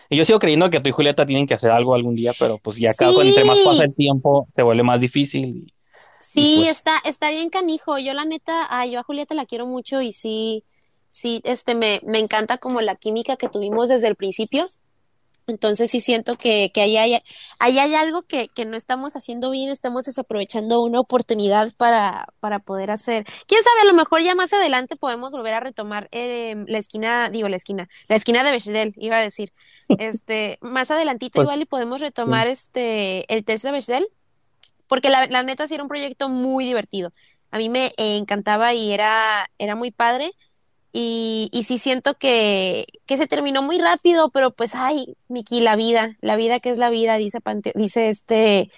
Y 0.08 0.16
yo 0.16 0.24
sigo 0.24 0.38
creyendo 0.38 0.70
que 0.70 0.80
tú 0.80 0.88
y 0.88 0.92
Julieta 0.92 1.26
tienen 1.26 1.46
que 1.46 1.52
hacer 1.52 1.70
algo 1.70 1.94
algún 1.94 2.14
día, 2.14 2.32
pero 2.38 2.56
pues 2.56 2.78
ya 2.78 2.94
cada, 2.94 3.12
entre 3.22 3.44
más 3.44 3.58
pasa 3.58 3.82
Sí, 3.82 3.82
el 3.82 3.94
tiempo, 3.94 4.48
se 4.54 4.62
vuelve 4.62 4.82
más 4.82 5.00
difícil 5.00 5.44
y, 5.44 5.66
y 5.66 5.73
sí, 6.34 6.56
pues 6.58 6.78
está, 6.78 6.98
está 7.04 7.30
bien 7.30 7.50
canijo. 7.50 7.98
Yo 7.98 8.12
la 8.14 8.24
neta, 8.24 8.66
ay, 8.70 8.92
yo 8.92 9.00
a 9.00 9.02
Julieta 9.02 9.34
la 9.34 9.46
quiero 9.46 9.66
mucho 9.66 10.00
y 10.02 10.12
sí, 10.12 10.64
sí, 11.12 11.40
este, 11.44 11.74
me, 11.74 12.00
me 12.04 12.18
encanta 12.18 12.58
como 12.58 12.80
la 12.80 12.96
química 12.96 13.36
que 13.36 13.48
tuvimos 13.48 13.88
desde 13.88 14.08
el 14.08 14.16
principio. 14.16 14.66
Entonces 15.46 15.90
sí 15.90 16.00
siento 16.00 16.36
que, 16.36 16.70
que 16.72 16.80
ahí 16.80 16.96
hay, 16.96 17.18
ahí 17.58 17.78
hay 17.78 17.94
algo 17.94 18.22
que, 18.22 18.48
que 18.48 18.64
no 18.64 18.76
estamos 18.76 19.14
haciendo 19.14 19.50
bien, 19.50 19.68
estamos 19.68 20.04
desaprovechando 20.04 20.80
una 20.80 21.00
oportunidad 21.00 21.72
para, 21.76 22.28
para 22.40 22.60
poder 22.60 22.90
hacer. 22.90 23.26
Quién 23.46 23.62
sabe, 23.62 23.82
a 23.82 23.84
lo 23.84 23.92
mejor 23.92 24.22
ya 24.22 24.34
más 24.34 24.52
adelante 24.54 24.96
podemos 24.96 25.32
volver 25.32 25.54
a 25.54 25.60
retomar 25.60 26.08
eh, 26.12 26.64
la 26.66 26.78
esquina, 26.78 27.28
digo 27.28 27.48
la 27.48 27.56
esquina, 27.56 27.88
la 28.08 28.16
esquina 28.16 28.42
de 28.42 28.52
Bechdel, 28.52 28.94
iba 28.96 29.16
a 29.16 29.20
decir. 29.20 29.52
Este, 29.98 30.56
más 30.62 30.90
adelantito 30.90 31.34
pues 31.34 31.44
igual 31.44 31.60
y 31.60 31.66
podemos 31.66 32.00
sí. 32.00 32.06
retomar 32.06 32.48
este 32.48 33.30
el 33.30 33.44
test 33.44 33.66
de 33.66 33.70
Bechdel, 33.70 34.08
porque 34.88 35.10
la, 35.10 35.42
neta 35.42 35.66
sí 35.66 35.74
era 35.74 35.82
un 35.82 35.88
proyecto 35.88 36.28
muy 36.28 36.64
divertido. 36.64 37.12
A 37.50 37.58
mí 37.58 37.68
me 37.68 37.92
encantaba 37.96 38.74
y 38.74 38.92
era, 38.92 39.48
era 39.58 39.74
muy 39.76 39.90
padre. 39.90 40.32
Y, 40.92 41.50
y 41.52 41.64
sí 41.64 41.78
siento 41.78 42.14
que, 42.14 42.86
que 43.06 43.16
se 43.16 43.26
terminó 43.26 43.62
muy 43.62 43.78
rápido, 43.78 44.30
pero 44.30 44.52
pues, 44.52 44.74
ay, 44.76 45.16
Miki, 45.28 45.60
la 45.60 45.76
vida, 45.76 46.16
la 46.20 46.36
vida 46.36 46.60
que 46.60 46.70
es 46.70 46.78
la 46.78 46.90
vida, 46.90 47.16
dice, 47.16 47.40
Pante- 47.40 47.72
dice 47.74 48.08
este, 48.10 48.70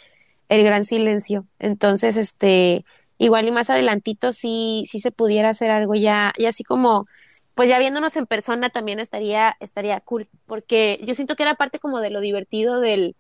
el 0.49 0.65
gran 0.65 0.85
silencio. 0.85 1.47
Entonces, 1.59 2.17
este, 2.17 2.85
igual 3.19 3.49
y 3.49 3.53
más 3.53 3.71
adelantito 3.71 4.33
sí, 4.33 4.85
sí 4.89 5.01
se 5.01 5.13
pudiera 5.13 5.51
hacer 5.51 5.71
algo 5.71 5.95
ya, 5.95 6.33
y 6.37 6.47
así 6.47 6.65
como, 6.65 7.07
pues 7.55 7.69
ya 7.69 7.79
viéndonos 7.79 8.17
en 8.17 8.27
persona 8.27 8.71
también 8.71 9.01
estaría, 9.01 9.57
estaría 9.61 10.01
cool, 10.01 10.29
porque 10.47 11.01
yo 11.05 11.15
siento 11.15 11.37
que 11.37 11.43
era 11.45 11.55
parte 11.55 11.79
como 11.79 12.01
de 12.01 12.11
lo 12.11 12.21
divertido 12.21 12.81
del, 12.81 13.17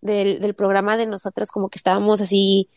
del, 0.00 0.40
del 0.40 0.54
programa 0.54 0.96
de 0.96 1.06
nosotras, 1.06 1.50
como 1.50 1.68
que 1.68 1.78
estábamos 1.78 2.20
así 2.20 2.68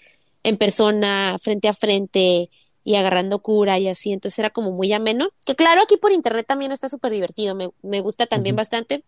en 0.44 0.58
persona, 0.58 1.38
frente 1.42 1.68
a 1.68 1.74
frente 1.74 2.50
y 2.84 2.96
agarrando 2.96 3.40
cura 3.40 3.78
y 3.78 3.88
así, 3.88 4.14
entonces 4.14 4.40
era 4.40 4.50
como 4.50 4.72
muy 4.72 4.94
ameno, 4.94 5.30
que 5.46 5.56
claro, 5.56 5.82
aquí 5.82 5.98
por 5.98 6.12
internet 6.12 6.46
también 6.48 6.72
está 6.72 6.90
súper 6.90 7.12
divertido, 7.12 7.56
me, 7.56 7.70
me 7.82 8.02
gusta 8.02 8.26
también 8.26 8.56
bastante, 8.56 9.04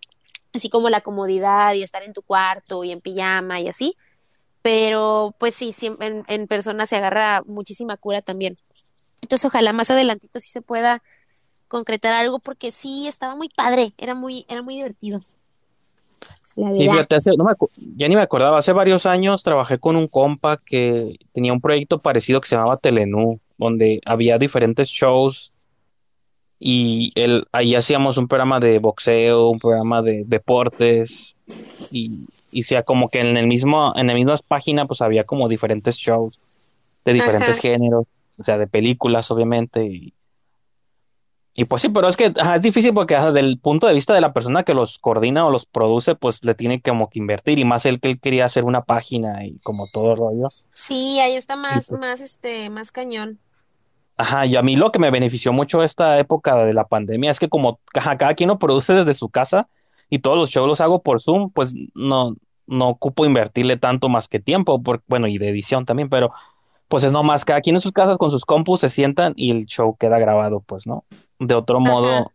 así 0.53 0.69
como 0.69 0.89
la 0.89 1.01
comodidad 1.01 1.73
y 1.73 1.83
estar 1.83 2.03
en 2.03 2.13
tu 2.13 2.21
cuarto 2.21 2.83
y 2.83 2.91
en 2.91 3.01
pijama 3.01 3.59
y 3.59 3.69
así, 3.69 3.95
pero 4.61 5.33
pues 5.39 5.55
sí, 5.55 5.71
siempre 5.71 6.07
en, 6.07 6.23
en 6.27 6.47
persona 6.47 6.85
se 6.85 6.97
agarra 6.97 7.41
muchísima 7.47 7.97
cura 7.97 8.21
también. 8.21 8.57
Entonces 9.21 9.45
ojalá 9.45 9.73
más 9.73 9.89
adelantito 9.89 10.39
sí 10.39 10.49
se 10.49 10.61
pueda 10.61 11.01
concretar 11.67 12.13
algo 12.13 12.39
porque 12.39 12.71
sí 12.71 13.07
estaba 13.07 13.35
muy 13.35 13.49
padre, 13.49 13.93
era 13.97 14.13
muy, 14.13 14.45
era 14.49 14.61
muy 14.61 14.75
divertido, 14.75 15.21
la 16.55 16.69
verdad. 16.71 16.91
fíjate, 16.91 17.15
hace, 17.15 17.31
no 17.37 17.43
me, 17.43 17.53
ya 17.95 18.07
ni 18.07 18.15
me 18.15 18.21
acordaba, 18.21 18.57
hace 18.57 18.73
varios 18.73 19.05
años 19.05 19.43
trabajé 19.43 19.79
con 19.79 19.95
un 19.95 20.07
compa 20.07 20.57
que 20.57 21.17
tenía 21.33 21.53
un 21.53 21.61
proyecto 21.61 21.99
parecido 21.99 22.41
que 22.41 22.47
se 22.47 22.55
llamaba 22.55 22.77
Telenú, 22.77 23.39
donde 23.57 24.01
había 24.05 24.37
diferentes 24.37 24.89
shows 24.89 25.51
y 26.59 27.11
él, 27.15 27.47
ahí 27.51 27.75
hacíamos 27.75 28.17
un 28.17 28.27
programa 28.27 28.59
de 28.59 28.79
boxeo, 28.79 29.49
un 29.49 29.59
programa 29.59 30.01
de 30.01 30.23
deportes 30.27 31.35
y, 31.91 32.25
y 32.51 32.63
sea 32.63 32.83
como 32.83 33.09
que 33.09 33.19
en 33.19 33.35
el 33.37 33.47
mismo, 33.47 33.93
en 33.95 34.07
la 34.07 34.13
misma 34.13 34.35
página 34.47 34.85
pues 34.85 35.01
había 35.01 35.23
como 35.23 35.47
diferentes 35.47 35.95
shows 35.95 36.39
de 37.03 37.13
diferentes 37.13 37.49
Ajá, 37.49 37.61
géneros, 37.61 38.05
o 38.37 38.43
sea, 38.43 38.57
de 38.57 38.67
películas 38.67 39.31
obviamente 39.31 39.85
y, 39.85 40.13
y 41.53 41.65
pues 41.65 41.81
sí, 41.81 41.89
pero 41.89 42.07
es 42.07 42.17
que 42.17 42.33
ajá, 42.37 42.55
es 42.55 42.61
difícil 42.61 42.93
porque 42.93 43.15
ajá, 43.15 43.31
del 43.31 43.59
punto 43.59 43.87
de 43.87 43.93
vista 43.93 44.13
de 44.13 44.21
la 44.21 44.33
persona 44.33 44.63
que 44.63 44.73
los 44.73 44.99
coordina 44.99 45.45
o 45.45 45.51
los 45.51 45.65
produce, 45.65 46.15
pues 46.15 46.43
le 46.45 46.55
tiene 46.55 46.81
como 46.81 47.09
que 47.09 47.19
invertir 47.19 47.59
y 47.59 47.65
más 47.65 47.85
él 47.85 47.99
que 47.99 48.09
él 48.09 48.19
quería 48.19 48.45
hacer 48.45 48.63
una 48.63 48.83
página 48.83 49.45
y 49.45 49.59
como 49.59 49.87
todo 49.87 50.11
el 50.13 50.17
rollo. 50.17 50.47
sí, 50.73 51.19
ahí 51.19 51.35
está 51.35 51.55
más, 51.55 51.85
pues, 51.87 51.99
más, 51.99 52.21
este, 52.21 52.69
más 52.69 52.91
cañón. 52.91 53.39
ajá, 54.17 54.45
y 54.45 54.55
a 54.55 54.61
mí 54.61 54.75
lo 54.75 54.91
que 54.91 54.99
me 54.99 55.11
benefició 55.11 55.51
mucho 55.53 55.83
esta 55.83 56.19
época 56.19 56.55
de 56.65 56.73
la 56.73 56.87
pandemia 56.87 57.31
es 57.31 57.39
que 57.39 57.49
como 57.49 57.79
ajá, 57.93 58.17
cada 58.17 58.35
quien 58.35 58.49
lo 58.49 58.59
produce 58.59 58.93
desde 58.93 59.15
su 59.15 59.29
casa 59.29 59.67
y 60.09 60.19
todos 60.19 60.37
los 60.37 60.49
shows 60.49 60.67
los 60.67 60.81
hago 60.81 61.01
por 61.01 61.21
Zoom, 61.21 61.51
pues 61.51 61.73
no, 61.95 62.35
no 62.67 62.89
ocupo 62.89 63.25
invertirle 63.25 63.77
tanto 63.77 64.09
más 64.09 64.27
que 64.27 64.39
tiempo, 64.39 64.81
por, 64.83 65.01
bueno, 65.07 65.27
y 65.27 65.37
de 65.37 65.49
edición 65.49 65.85
también, 65.85 66.09
pero 66.09 66.33
pues 66.91 67.05
es 67.05 67.13
nomás 67.13 67.45
cada 67.45 67.61
quien 67.61 67.77
en 67.77 67.81
sus 67.81 67.93
casas 67.93 68.17
con 68.17 68.31
sus 68.31 68.43
compus 68.43 68.81
se 68.81 68.89
sientan 68.89 69.31
y 69.37 69.49
el 69.49 69.65
show 69.65 69.95
queda 69.97 70.19
grabado, 70.19 70.59
pues, 70.59 70.85
¿no? 70.85 71.05
De 71.39 71.55
otro 71.55 71.79
Ajá, 71.79 71.89
modo 71.89 72.31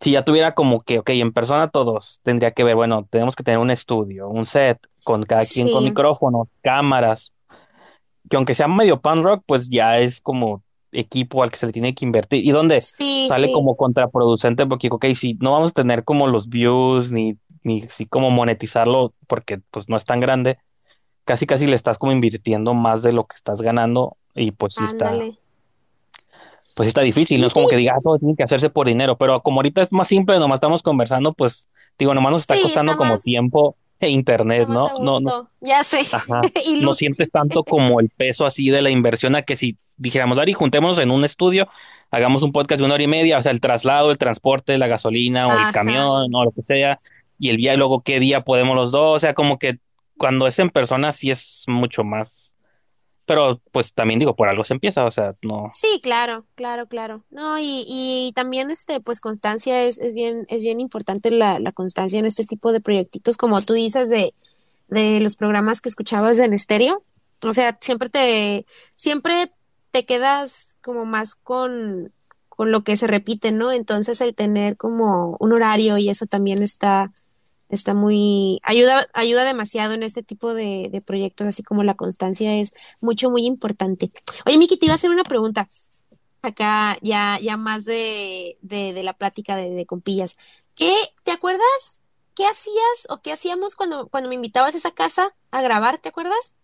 si 0.00 0.12
ya 0.12 0.24
tuviera 0.24 0.54
como 0.54 0.80
que, 0.80 1.00
ok, 1.00 1.10
en 1.10 1.32
persona 1.32 1.68
todos, 1.68 2.20
tendría 2.22 2.52
que 2.52 2.64
ver, 2.64 2.76
bueno, 2.76 3.06
tenemos 3.10 3.36
que 3.36 3.42
tener 3.42 3.58
un 3.58 3.70
estudio, 3.70 4.28
un 4.28 4.46
set, 4.46 4.78
con 5.04 5.24
cada 5.24 5.44
quien 5.44 5.68
con 5.70 5.82
sí, 5.82 5.90
micrófonos, 5.90 6.48
cámaras, 6.62 7.32
que 8.30 8.36
aunque 8.36 8.54
sea 8.54 8.68
medio 8.68 9.00
pan 9.02 9.22
rock, 9.22 9.42
pues 9.44 9.68
ya 9.68 9.98
es 9.98 10.20
como 10.22 10.62
equipo 10.92 11.42
al 11.42 11.50
que 11.50 11.58
se 11.58 11.66
le 11.66 11.72
tiene 11.72 11.94
que 11.94 12.06
invertir, 12.06 12.42
y 12.42 12.52
donde 12.52 12.80
sí, 12.80 13.26
sale 13.28 13.48
sí, 13.48 13.52
como 13.52 13.76
contraproducente, 13.76 14.66
porque, 14.66 14.88
ok, 14.90 15.04
si 15.14 15.34
no 15.34 15.52
vamos 15.52 15.72
a 15.72 15.74
tener 15.74 16.04
como 16.04 16.26
los 16.26 16.48
views, 16.48 17.12
ni, 17.12 17.36
ni 17.62 17.82
si 17.90 18.06
como 18.06 18.30
monetizarlo, 18.30 19.12
porque 19.26 19.60
pues 19.70 19.88
no 19.88 19.96
es 19.96 20.06
tan 20.06 20.20
grande, 20.20 20.58
casi 21.28 21.44
casi 21.44 21.66
le 21.66 21.76
estás 21.76 21.98
como 21.98 22.10
invirtiendo 22.10 22.72
más 22.72 23.02
de 23.02 23.12
lo 23.12 23.26
que 23.26 23.36
estás 23.36 23.60
ganando, 23.60 24.16
y 24.34 24.50
pues 24.50 24.72
sí 24.74 24.82
está 24.82 25.12
pues 26.74 26.88
está 26.88 27.02
difícil, 27.02 27.38
no 27.40 27.48
es 27.48 27.52
como 27.52 27.68
que 27.68 27.76
diga, 27.76 27.94
ah, 27.96 28.00
todo 28.02 28.18
tiene 28.18 28.34
que 28.34 28.44
hacerse 28.44 28.70
por 28.70 28.86
dinero, 28.86 29.18
pero 29.18 29.42
como 29.42 29.58
ahorita 29.58 29.82
es 29.82 29.92
más 29.92 30.08
simple, 30.08 30.38
nomás 30.38 30.56
estamos 30.56 30.80
conversando, 30.80 31.34
pues 31.34 31.68
digo, 31.98 32.14
nomás 32.14 32.32
nos 32.32 32.40
está 32.42 32.54
sí, 32.54 32.62
costando 32.62 32.92
está 32.92 32.98
como 32.98 33.12
más, 33.14 33.22
tiempo 33.22 33.76
e 34.00 34.08
internet, 34.08 34.68
¿no? 34.68 34.98
No, 35.00 35.20
no. 35.20 35.50
Ya 35.60 35.84
sé, 35.84 36.06
ajá, 36.10 36.40
y 36.64 36.80
no 36.80 36.94
sientes 36.94 37.30
tanto 37.30 37.62
como 37.68 38.00
el 38.00 38.08
peso 38.08 38.46
así 38.46 38.70
de 38.70 38.80
la 38.80 38.88
inversión 38.88 39.34
a 39.36 39.42
que 39.42 39.56
si 39.56 39.76
dijéramos, 39.98 40.38
Dari, 40.38 40.54
juntémonos 40.54 40.98
en 40.98 41.10
un 41.10 41.26
estudio, 41.26 41.68
hagamos 42.10 42.42
un 42.42 42.52
podcast 42.52 42.78
de 42.78 42.86
una 42.86 42.94
hora 42.94 43.02
y 43.02 43.08
media, 43.08 43.38
o 43.38 43.42
sea, 43.42 43.52
el 43.52 43.60
traslado, 43.60 44.10
el 44.10 44.16
transporte, 44.16 44.78
la 44.78 44.86
gasolina 44.86 45.46
o 45.46 45.50
el 45.50 45.72
camión 45.74 46.32
o 46.32 46.44
lo 46.44 46.50
que 46.52 46.62
sea, 46.62 46.98
y 47.38 47.50
el 47.50 47.58
día 47.58 47.74
y 47.74 47.76
luego 47.76 48.00
qué 48.00 48.18
día 48.18 48.44
podemos 48.44 48.76
los 48.76 48.92
dos, 48.92 49.16
o 49.16 49.18
sea, 49.18 49.34
como 49.34 49.58
que 49.58 49.78
cuando 50.18 50.46
es 50.46 50.58
en 50.58 50.70
persona 50.70 51.12
sí 51.12 51.30
es 51.30 51.64
mucho 51.66 52.04
más, 52.04 52.54
pero 53.24 53.60
pues 53.72 53.92
también 53.92 54.18
digo, 54.18 54.34
por 54.34 54.48
algo 54.48 54.64
se 54.64 54.72
empieza, 54.72 55.04
o 55.04 55.10
sea, 55.10 55.34
no. 55.42 55.70
Sí, 55.74 56.00
claro, 56.02 56.46
claro, 56.54 56.88
claro. 56.88 57.24
No, 57.30 57.58
y, 57.58 57.84
y 57.86 58.32
también 58.34 58.70
este, 58.70 59.00
pues 59.00 59.20
constancia 59.20 59.84
es, 59.84 60.00
es 60.00 60.14
bien, 60.14 60.46
es 60.48 60.62
bien 60.62 60.80
importante 60.80 61.30
la, 61.30 61.58
la 61.60 61.72
constancia 61.72 62.18
en 62.18 62.26
este 62.26 62.46
tipo 62.46 62.72
de 62.72 62.80
proyectitos, 62.80 63.36
como 63.36 63.60
tú 63.62 63.74
dices, 63.74 64.08
de, 64.08 64.34
de 64.88 65.20
los 65.20 65.36
programas 65.36 65.80
que 65.80 65.90
escuchabas 65.90 66.38
en 66.38 66.54
estéreo. 66.54 67.04
O 67.42 67.52
sea, 67.52 67.78
siempre 67.80 68.08
te, 68.08 68.66
siempre 68.96 69.52
te 69.90 70.04
quedas 70.04 70.78
como 70.82 71.04
más 71.04 71.34
con, 71.36 72.12
con 72.48 72.72
lo 72.72 72.82
que 72.82 72.96
se 72.96 73.06
repite, 73.06 73.52
¿no? 73.52 73.72
Entonces 73.72 74.20
el 74.20 74.34
tener 74.34 74.76
como 74.76 75.36
un 75.38 75.52
horario 75.52 75.98
y 75.98 76.08
eso 76.08 76.26
también 76.26 76.62
está, 76.62 77.12
está 77.68 77.94
muy, 77.94 78.60
ayuda, 78.62 79.08
ayuda 79.14 79.44
demasiado 79.44 79.94
en 79.94 80.02
este 80.02 80.22
tipo 80.22 80.54
de, 80.54 80.88
de 80.90 81.00
proyectos, 81.00 81.46
así 81.46 81.62
como 81.62 81.82
la 81.82 81.94
constancia 81.94 82.56
es 82.56 82.72
mucho, 83.00 83.30
muy 83.30 83.44
importante. 83.46 84.10
Oye, 84.46 84.58
Miki, 84.58 84.76
te 84.76 84.86
iba 84.86 84.94
a 84.94 84.96
hacer 84.96 85.10
una 85.10 85.24
pregunta 85.24 85.68
acá 86.42 86.98
ya, 87.02 87.38
ya 87.40 87.56
más 87.56 87.84
de, 87.84 88.58
de, 88.62 88.92
de 88.92 89.02
la 89.02 89.12
plática 89.12 89.56
de, 89.56 89.70
de 89.70 89.86
compillas. 89.86 90.36
¿Qué, 90.74 90.94
te 91.24 91.32
acuerdas? 91.32 92.02
¿Qué 92.34 92.46
hacías 92.46 93.06
o 93.08 93.20
qué 93.20 93.32
hacíamos 93.32 93.74
cuando, 93.74 94.08
cuando 94.08 94.28
me 94.28 94.36
invitabas 94.36 94.74
a 94.74 94.78
esa 94.78 94.92
casa 94.92 95.34
a 95.50 95.62
grabar? 95.62 95.98
¿Te 95.98 96.08
acuerdas? 96.08 96.56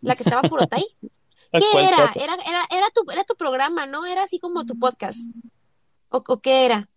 La 0.00 0.16
que 0.16 0.22
estaba 0.22 0.42
por 0.42 0.62
Otay. 0.62 0.84
¿Qué 1.52 1.64
¿Cuál 1.72 1.84
era? 1.84 2.12
Era, 2.14 2.34
era, 2.46 2.62
era 2.70 2.90
tu, 2.94 3.10
era 3.10 3.24
tu 3.24 3.34
programa, 3.36 3.86
¿no? 3.86 4.06
Era 4.06 4.24
así 4.24 4.38
como 4.38 4.64
tu 4.64 4.78
podcast. 4.78 5.20
¿O, 6.08 6.22
o 6.26 6.40
qué 6.40 6.64
era? 6.64 6.88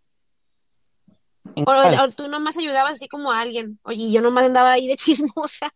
¿En 1.55 1.63
O, 1.67 1.71
o 2.03 2.09
tú 2.09 2.27
nomás 2.27 2.57
ayudabas 2.57 2.93
así 2.93 3.07
como 3.07 3.31
a 3.31 3.39
alguien. 3.41 3.79
Oye, 3.83 4.11
yo 4.11 4.21
nomás 4.21 4.45
andaba 4.45 4.73
ahí 4.73 4.87
de 4.87 4.95
chismosa. 4.97 5.69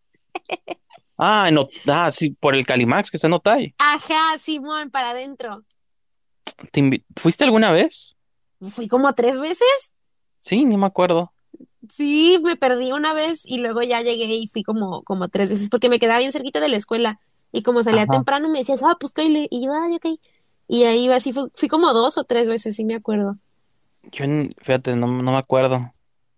Ah, 1.16 1.50
no, 1.50 1.68
ah, 1.86 2.10
sí, 2.10 2.30
por 2.30 2.54
el 2.54 2.66
Calimax 2.66 3.10
que 3.10 3.16
está 3.18 3.26
en 3.26 3.34
Otay. 3.34 3.74
Ajá, 3.78 4.38
Simón, 4.38 4.90
para 4.90 5.10
adentro. 5.10 5.64
¿Te 6.72 6.80
invi- 6.80 7.04
¿Fuiste 7.16 7.44
alguna 7.44 7.72
vez? 7.72 8.16
Fui 8.70 8.88
como 8.88 9.12
tres 9.14 9.38
veces. 9.38 9.94
Sí, 10.38 10.64
ni 10.64 10.76
me 10.76 10.86
acuerdo. 10.86 11.32
Sí, 11.90 12.38
me 12.42 12.56
perdí 12.56 12.92
una 12.92 13.12
vez 13.14 13.44
y 13.44 13.58
luego 13.58 13.82
ya 13.82 14.00
llegué 14.00 14.26
y 14.34 14.48
fui 14.48 14.62
como, 14.62 15.02
como 15.02 15.28
tres 15.28 15.50
veces 15.50 15.68
porque 15.70 15.88
me 15.88 15.98
quedaba 15.98 16.18
bien 16.18 16.32
cerquita 16.32 16.60
de 16.60 16.68
la 16.68 16.76
escuela 16.76 17.20
y 17.52 17.62
como 17.62 17.82
salía 17.82 18.02
Ajá. 18.02 18.12
temprano 18.12 18.48
me 18.48 18.58
decías, 18.60 18.82
ah, 18.82 18.96
pues 18.98 19.12
Kyle, 19.12 19.46
y 19.50 19.64
yo, 19.64 19.72
ay, 19.74 19.96
ok. 19.96 20.06
Y 20.68 20.84
ahí 20.84 21.04
iba, 21.04 21.16
así 21.16 21.32
fui, 21.32 21.50
fui 21.54 21.68
como 21.68 21.92
dos 21.92 22.16
o 22.16 22.24
tres 22.24 22.48
veces, 22.48 22.76
sí 22.76 22.84
me 22.84 22.94
acuerdo. 22.94 23.38
Yo, 24.02 24.24
fíjate, 24.62 24.96
no, 24.96 25.06
no 25.06 25.32
me 25.32 25.38
acuerdo. 25.38 25.76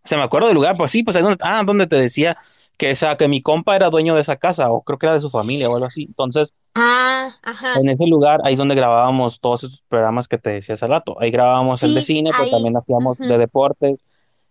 O 0.04 0.08
sea, 0.08 0.18
me 0.18 0.24
acuerdo 0.24 0.48
del 0.48 0.56
lugar, 0.56 0.76
pues 0.76 0.90
sí, 0.92 1.02
pues 1.02 1.16
ahí 1.16 1.22
donde, 1.22 1.38
ah, 1.42 1.62
donde 1.64 1.86
te 1.86 1.96
decía 1.96 2.36
que, 2.76 2.90
esa, 2.90 3.16
que 3.16 3.28
mi 3.28 3.40
compa 3.42 3.76
era 3.76 3.90
dueño 3.90 4.14
de 4.14 4.20
esa 4.22 4.36
casa, 4.36 4.70
o 4.70 4.82
creo 4.82 4.98
que 4.98 5.06
era 5.06 5.14
de 5.14 5.20
su 5.20 5.30
familia 5.30 5.70
o 5.70 5.74
algo 5.74 5.86
así. 5.86 6.04
Entonces, 6.04 6.52
Ah, 6.74 7.30
ajá, 7.42 7.74
en 7.76 7.88
ese 7.90 8.06
lugar, 8.06 8.40
ahí 8.44 8.54
es 8.54 8.58
donde 8.58 8.74
grabábamos 8.74 9.40
todos 9.40 9.64
esos 9.64 9.82
programas 9.88 10.26
que 10.28 10.38
te 10.38 10.50
decía 10.50 10.74
hace 10.74 10.86
rato. 10.86 11.20
Ahí 11.20 11.30
grabábamos 11.30 11.82
el 11.82 11.94
de 11.94 12.02
cine, 12.02 12.30
pero 12.30 12.44
ahí. 12.44 12.50
también 12.50 12.76
hacíamos 12.76 13.18
de 13.18 13.38
deportes. 13.38 14.00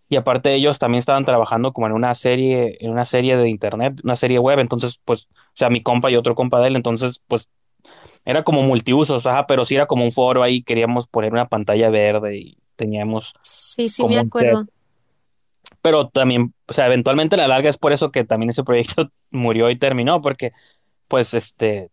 Y 0.08 0.16
aparte 0.16 0.54
ellos 0.54 0.78
también 0.78 1.00
estaban 1.00 1.24
trabajando 1.24 1.72
como 1.72 1.86
en 1.86 1.94
una 1.94 2.14
serie, 2.14 2.76
en 2.80 2.90
una 2.90 3.04
serie 3.06 3.36
de 3.36 3.48
internet, 3.48 4.00
una 4.04 4.16
serie 4.16 4.38
web. 4.38 4.58
Entonces, 4.58 5.00
pues, 5.04 5.24
o 5.24 5.56
sea, 5.56 5.70
mi 5.70 5.82
compa 5.82 6.10
y 6.10 6.16
otro 6.16 6.34
compa 6.34 6.60
de 6.60 6.68
él, 6.68 6.76
entonces, 6.76 7.20
pues, 7.28 7.48
Era 8.24 8.44
como 8.44 8.62
multiusos, 8.62 9.26
ajá, 9.26 9.46
pero 9.46 9.64
sí 9.64 9.74
era 9.74 9.86
como 9.86 10.04
un 10.04 10.12
foro 10.12 10.42
ahí, 10.42 10.62
queríamos 10.62 11.08
poner 11.08 11.32
una 11.32 11.48
pantalla 11.48 11.90
verde 11.90 12.36
y 12.38 12.58
teníamos 12.82 13.32
Sí, 13.42 13.88
sí 13.88 14.04
me 14.06 14.18
acuerdo. 14.18 14.66
Pero 15.80 16.08
también, 16.08 16.54
o 16.66 16.72
sea, 16.72 16.86
eventualmente 16.86 17.34
a 17.34 17.38
la 17.38 17.48
larga 17.48 17.68
es 17.70 17.76
por 17.78 17.92
eso 17.92 18.12
que 18.12 18.24
también 18.24 18.50
ese 18.50 18.64
proyecto 18.64 19.10
murió 19.30 19.70
y 19.70 19.78
terminó, 19.78 20.22
porque 20.22 20.52
pues 21.08 21.34
este, 21.34 21.90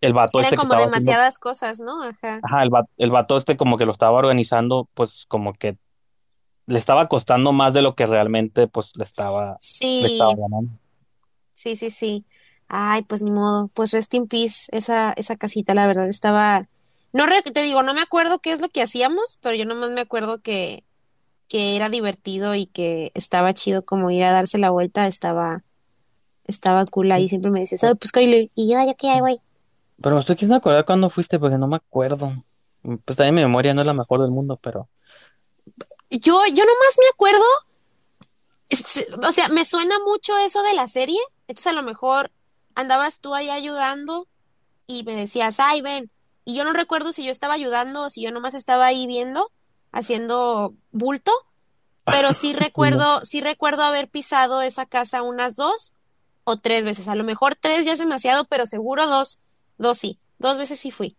el 0.00 0.12
vato 0.14 0.40
Eran 0.40 0.44
este 0.46 0.56
que 0.56 0.62
como 0.62 0.72
haciendo, 0.74 0.96
demasiadas 0.96 1.38
cosas, 1.38 1.80
¿no? 1.80 2.02
Ajá. 2.04 2.40
ajá, 2.42 2.62
el 2.62 2.70
vato, 2.70 2.90
el 2.96 3.10
vato 3.10 3.36
este 3.36 3.56
como 3.56 3.78
que 3.78 3.86
lo 3.86 3.92
estaba 3.92 4.18
organizando, 4.18 4.88
pues 4.94 5.26
como 5.28 5.54
que 5.54 5.78
le 6.66 6.78
estaba 6.78 7.08
costando 7.08 7.52
más 7.52 7.74
de 7.74 7.82
lo 7.82 7.94
que 7.94 8.06
realmente 8.06 8.68
pues 8.68 8.96
le 8.96 9.04
estaba, 9.04 9.62
le 10.00 10.08
estaba 10.08 10.32
Sí, 10.32 10.36
ganando. 10.36 10.70
sí, 11.54 11.76
sí, 11.76 11.90
sí. 11.90 12.26
Ay, 12.68 13.02
pues 13.02 13.22
ni 13.22 13.30
modo. 13.30 13.68
Pues 13.68 13.92
rest 13.92 14.12
in 14.14 14.28
peace, 14.28 14.66
esa, 14.72 15.12
esa 15.14 15.36
casita, 15.36 15.74
la 15.74 15.86
verdad, 15.86 16.08
estaba. 16.08 16.68
No 17.12 17.26
re- 17.26 17.42
te 17.42 17.62
digo, 17.62 17.82
no 17.82 17.94
me 17.94 18.02
acuerdo 18.02 18.38
qué 18.38 18.52
es 18.52 18.60
lo 18.60 18.68
que 18.68 18.82
hacíamos, 18.82 19.38
pero 19.42 19.54
yo 19.56 19.64
nomás 19.64 19.90
me 19.90 20.00
acuerdo 20.02 20.40
que, 20.40 20.84
que 21.48 21.76
era 21.76 21.88
divertido 21.88 22.54
y 22.54 22.66
que 22.66 23.10
estaba 23.14 23.54
chido 23.54 23.84
como 23.84 24.10
ir 24.10 24.24
a 24.24 24.32
darse 24.32 24.58
la 24.58 24.70
vuelta, 24.70 25.06
estaba, 25.06 25.64
estaba 26.46 26.86
cool 26.86 27.12
ahí, 27.12 27.28
siempre 27.28 27.50
me 27.50 27.60
decías, 27.60 27.84
"Ay, 27.84 27.94
pues 27.94 28.12
Kyle, 28.12 28.50
y 28.54 28.68
yo, 28.72 28.84
ya 28.84 28.94
que 28.94 29.08
ahí 29.10 29.20
voy. 29.20 29.40
Pero 30.02 30.14
me 30.14 30.20
estoy 30.20 30.36
queriendo 30.36 30.56
acordar 30.56 30.84
cuándo 30.84 31.10
fuiste 31.10 31.38
porque 31.38 31.58
no 31.58 31.66
me 31.68 31.76
acuerdo. 31.76 32.32
Pues 33.04 33.16
también 33.16 33.34
mi 33.34 33.42
memoria 33.42 33.74
no 33.74 33.80
es 33.80 33.86
la 33.86 33.94
mejor 33.94 34.20
del 34.22 34.30
mundo, 34.30 34.58
pero... 34.62 34.88
Yo, 36.10 36.40
yo 36.46 36.64
nomás 36.64 36.96
me 36.98 37.08
acuerdo, 37.12 37.44
o 39.26 39.32
sea, 39.32 39.48
me 39.48 39.64
suena 39.64 39.96
mucho 40.06 40.36
eso 40.38 40.62
de 40.62 40.74
la 40.74 40.88
serie, 40.88 41.18
entonces 41.48 41.66
a 41.72 41.74
lo 41.74 41.82
mejor 41.82 42.30
andabas 42.74 43.20
tú 43.20 43.34
ahí 43.34 43.50
ayudando 43.50 44.26
y 44.86 45.04
me 45.04 45.14
decías, 45.14 45.60
ay, 45.60 45.80
ven, 45.82 46.10
y 46.48 46.54
yo 46.54 46.64
no 46.64 46.72
recuerdo 46.72 47.12
si 47.12 47.24
yo 47.24 47.30
estaba 47.30 47.52
ayudando 47.52 48.04
o 48.04 48.08
si 48.08 48.22
yo 48.22 48.32
nomás 48.32 48.54
estaba 48.54 48.86
ahí 48.86 49.06
viendo, 49.06 49.52
haciendo 49.92 50.72
bulto, 50.92 51.30
pero 52.06 52.32
sí 52.32 52.52
recuerdo, 52.54 53.22
sí 53.22 53.42
recuerdo 53.42 53.82
haber 53.82 54.08
pisado 54.08 54.62
esa 54.62 54.86
casa 54.86 55.20
unas 55.20 55.56
dos 55.56 55.92
o 56.44 56.56
tres 56.56 56.86
veces, 56.86 57.06
a 57.06 57.16
lo 57.16 57.22
mejor 57.22 57.54
tres 57.54 57.84
ya 57.84 57.92
es 57.92 57.98
demasiado, 57.98 58.46
pero 58.46 58.64
seguro 58.64 59.06
dos, 59.06 59.42
dos 59.76 59.98
sí, 59.98 60.18
dos 60.38 60.56
veces 60.56 60.80
sí 60.80 60.90
fui. 60.90 61.18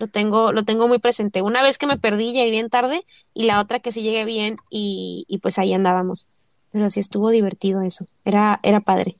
Lo 0.00 0.08
tengo, 0.08 0.50
lo 0.50 0.64
tengo 0.64 0.88
muy 0.88 0.98
presente. 0.98 1.42
Una 1.42 1.62
vez 1.62 1.78
que 1.78 1.86
me 1.86 1.96
perdí, 1.96 2.32
llegué 2.32 2.50
bien 2.50 2.68
tarde, 2.68 3.06
y 3.34 3.44
la 3.44 3.60
otra 3.60 3.78
que 3.78 3.92
sí 3.92 4.02
llegué 4.02 4.24
bien, 4.24 4.56
y, 4.68 5.26
y 5.28 5.38
pues 5.38 5.60
ahí 5.60 5.74
andábamos. 5.74 6.26
Pero 6.72 6.90
sí 6.90 6.98
estuvo 6.98 7.30
divertido 7.30 7.82
eso. 7.82 8.04
Era, 8.24 8.58
era 8.64 8.80
padre. 8.80 9.16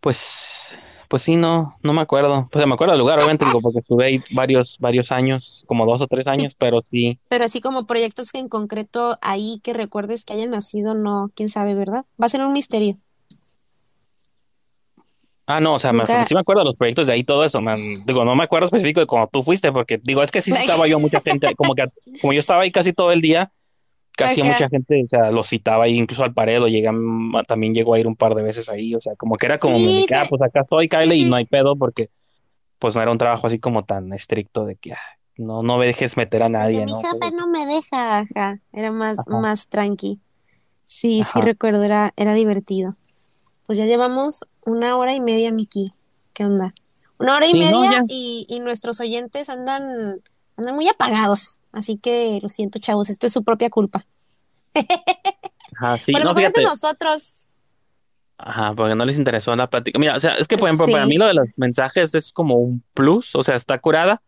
Pues... 0.00 0.78
Pues 1.12 1.24
sí, 1.24 1.36
no, 1.36 1.76
no 1.82 1.92
me 1.92 2.00
acuerdo. 2.00 2.48
Pues 2.50 2.66
me 2.66 2.72
acuerdo 2.72 2.92
del 2.92 3.00
lugar, 3.00 3.18
obviamente, 3.18 3.44
digo, 3.44 3.60
porque 3.60 3.80
estuve 3.80 4.06
ahí 4.06 4.22
varios, 4.30 4.78
varios 4.80 5.12
años, 5.12 5.62
como 5.66 5.84
dos 5.84 6.00
o 6.00 6.06
tres 6.06 6.24
Sí, 6.24 6.40
años, 6.40 6.56
pero 6.58 6.80
sí. 6.90 7.18
pero 7.28 7.44
así 7.44 7.60
como 7.60 7.86
proyectos 7.86 8.32
que 8.32 8.38
en 8.38 8.48
concreto 8.48 9.18
ahí 9.20 9.60
que 9.62 9.74
recuerdes 9.74 10.24
que 10.24 10.32
hayan 10.32 10.52
nacido, 10.52 10.94
no, 10.94 11.30
quién 11.34 11.50
sabe, 11.50 11.74
¿verdad? 11.74 12.06
Va 12.18 12.24
a 12.24 12.28
ser 12.30 12.40
un 12.40 12.54
misterio. 12.54 12.96
Ah, 15.46 15.60
no, 15.60 15.74
o 15.74 15.78
sea, 15.78 15.92
me, 15.92 16.06
sí 16.06 16.32
me 16.32 16.40
acuerdo 16.40 16.60
de 16.62 16.64
los 16.70 16.76
proyectos 16.76 17.08
de 17.08 17.12
ahí, 17.12 17.24
todo 17.24 17.44
eso, 17.44 17.60
man. 17.60 17.78
Digo, 18.06 18.24
no 18.24 18.34
me 18.34 18.44
acuerdo 18.44 18.64
específico 18.64 19.00
de 19.00 19.06
cuando 19.06 19.28
tú 19.30 19.42
fuiste, 19.42 19.70
porque 19.70 20.00
digo, 20.02 20.22
es 20.22 20.30
que 20.30 20.40
sí 20.40 20.50
citaba 20.54 20.86
yo 20.86 20.98
mucha 20.98 21.20
gente, 21.20 21.54
como 21.56 21.74
que 21.74 21.84
como 22.22 22.32
yo 22.32 22.40
estaba 22.40 22.62
ahí 22.62 22.72
casi 22.72 22.94
todo 22.94 23.12
el 23.12 23.20
día, 23.20 23.52
casi 24.16 24.40
a 24.40 24.44
mucha 24.44 24.68
gente, 24.68 25.02
o 25.04 25.08
sea, 25.08 25.30
lo 25.30 25.44
citaba 25.44 25.84
ahí, 25.84 25.96
incluso 25.98 26.24
al 26.24 26.34
Paredo, 26.34 26.68
llegué, 26.68 26.88
a- 26.88 27.44
también 27.44 27.74
llegó 27.74 27.94
a 27.94 27.98
ir 28.00 28.06
un 28.06 28.16
par 28.16 28.34
de 28.34 28.42
veces 28.42 28.68
ahí, 28.68 28.94
o 28.94 29.00
sea, 29.00 29.16
como 29.16 29.36
que 29.38 29.46
era 29.46 29.58
como 29.58 29.80
Sí, 29.80 30.04
que, 30.04 30.14
ah, 30.14 30.26
sí, 30.26 30.28
pues 30.28 30.42
acá 30.42 30.62
estoy, 30.62 30.88
sí, 31.02 31.10
Kyle, 31.10 31.12
y 31.16 31.24
no 31.24 31.36
hay 31.36 31.46
pedo, 31.46 31.76
porque 31.76 32.10
pues 32.78 32.94
no 32.96 33.02
era 33.02 33.12
un 33.12 33.18
trabajo 33.18 33.46
así 33.48 33.58
como 33.60 33.84
tan 33.84 34.12
estricto 34.12 34.64
de 34.66 34.76
que, 34.76 34.94
ah, 34.94 34.98
no, 35.38 35.62
no 35.62 35.78
me 35.78 35.86
dejes 35.86 36.16
meter 36.16 36.42
a 36.42 36.48
nadie, 36.48 36.86
mi 36.86 36.92
¿no? 36.92 36.96
jefe 36.96 37.08
Cosas 37.08 37.32
no 37.32 37.46
me 37.48 37.66
deja, 37.66 38.18
ajá. 38.20 38.60
Era 38.72 38.92
más, 38.92 39.26
Ajá, 39.26 39.26
más 39.28 39.68
tranqui. 39.68 40.20
Sí, 40.86 41.24
sí 41.24 41.40
recuerdo, 41.40 41.82
era, 41.84 42.12
era 42.16 42.34
divertido. 42.34 42.96
Pues 43.66 43.78
ya 43.78 43.86
llevamos 43.86 44.46
una 44.66 44.96
hora 44.98 45.14
y 45.14 45.20
media, 45.20 45.52
Miki. 45.52 45.94
¿Qué 46.34 46.44
onda? 46.44 46.74
Una 47.18 47.36
hora 47.36 47.46
y 47.48 47.54
no, 47.54 47.84
media 47.84 48.04
y, 48.08 48.46
y 48.48 48.60
nuestros 48.60 49.00
oyentes 49.00 49.48
andan, 49.50 50.22
andan 50.62 50.74
muy 50.76 50.88
apagados. 50.88 51.60
Así 51.72 51.98
que 51.98 52.38
lo 52.42 52.48
siento, 52.48 52.78
chavos, 52.78 53.10
esto 53.10 53.26
es 53.26 53.32
su 53.32 53.44
propia 53.44 53.70
culpa. 53.70 54.06
Ajá, 55.76 55.98
sí, 55.98 56.12
lo 56.12 56.20
no, 56.20 56.34
mejor 56.34 56.44
es 56.44 56.52
de 56.52 56.62
nosotros. 56.62 57.46
ajá, 58.38 58.74
porque 58.74 58.94
no 58.94 59.04
les 59.04 59.16
interesó 59.18 59.54
la 59.56 59.68
plática. 59.68 59.98
Mira, 59.98 60.16
o 60.16 60.20
sea, 60.20 60.34
es 60.34 60.48
que, 60.48 60.56
por 60.56 60.68
ejemplo, 60.68 60.86
para 60.88 61.06
mí 61.06 61.12
Sí, 61.12 61.18
lo 61.18 61.26
de 61.26 61.34
los 61.34 61.48
mensajes 61.56 62.14
es 62.14 62.32
como 62.32 62.56
un 62.56 62.82
plus, 62.94 63.34
o 63.34 63.42
sea, 63.42 63.54
está 63.56 63.78
curada 63.78 64.22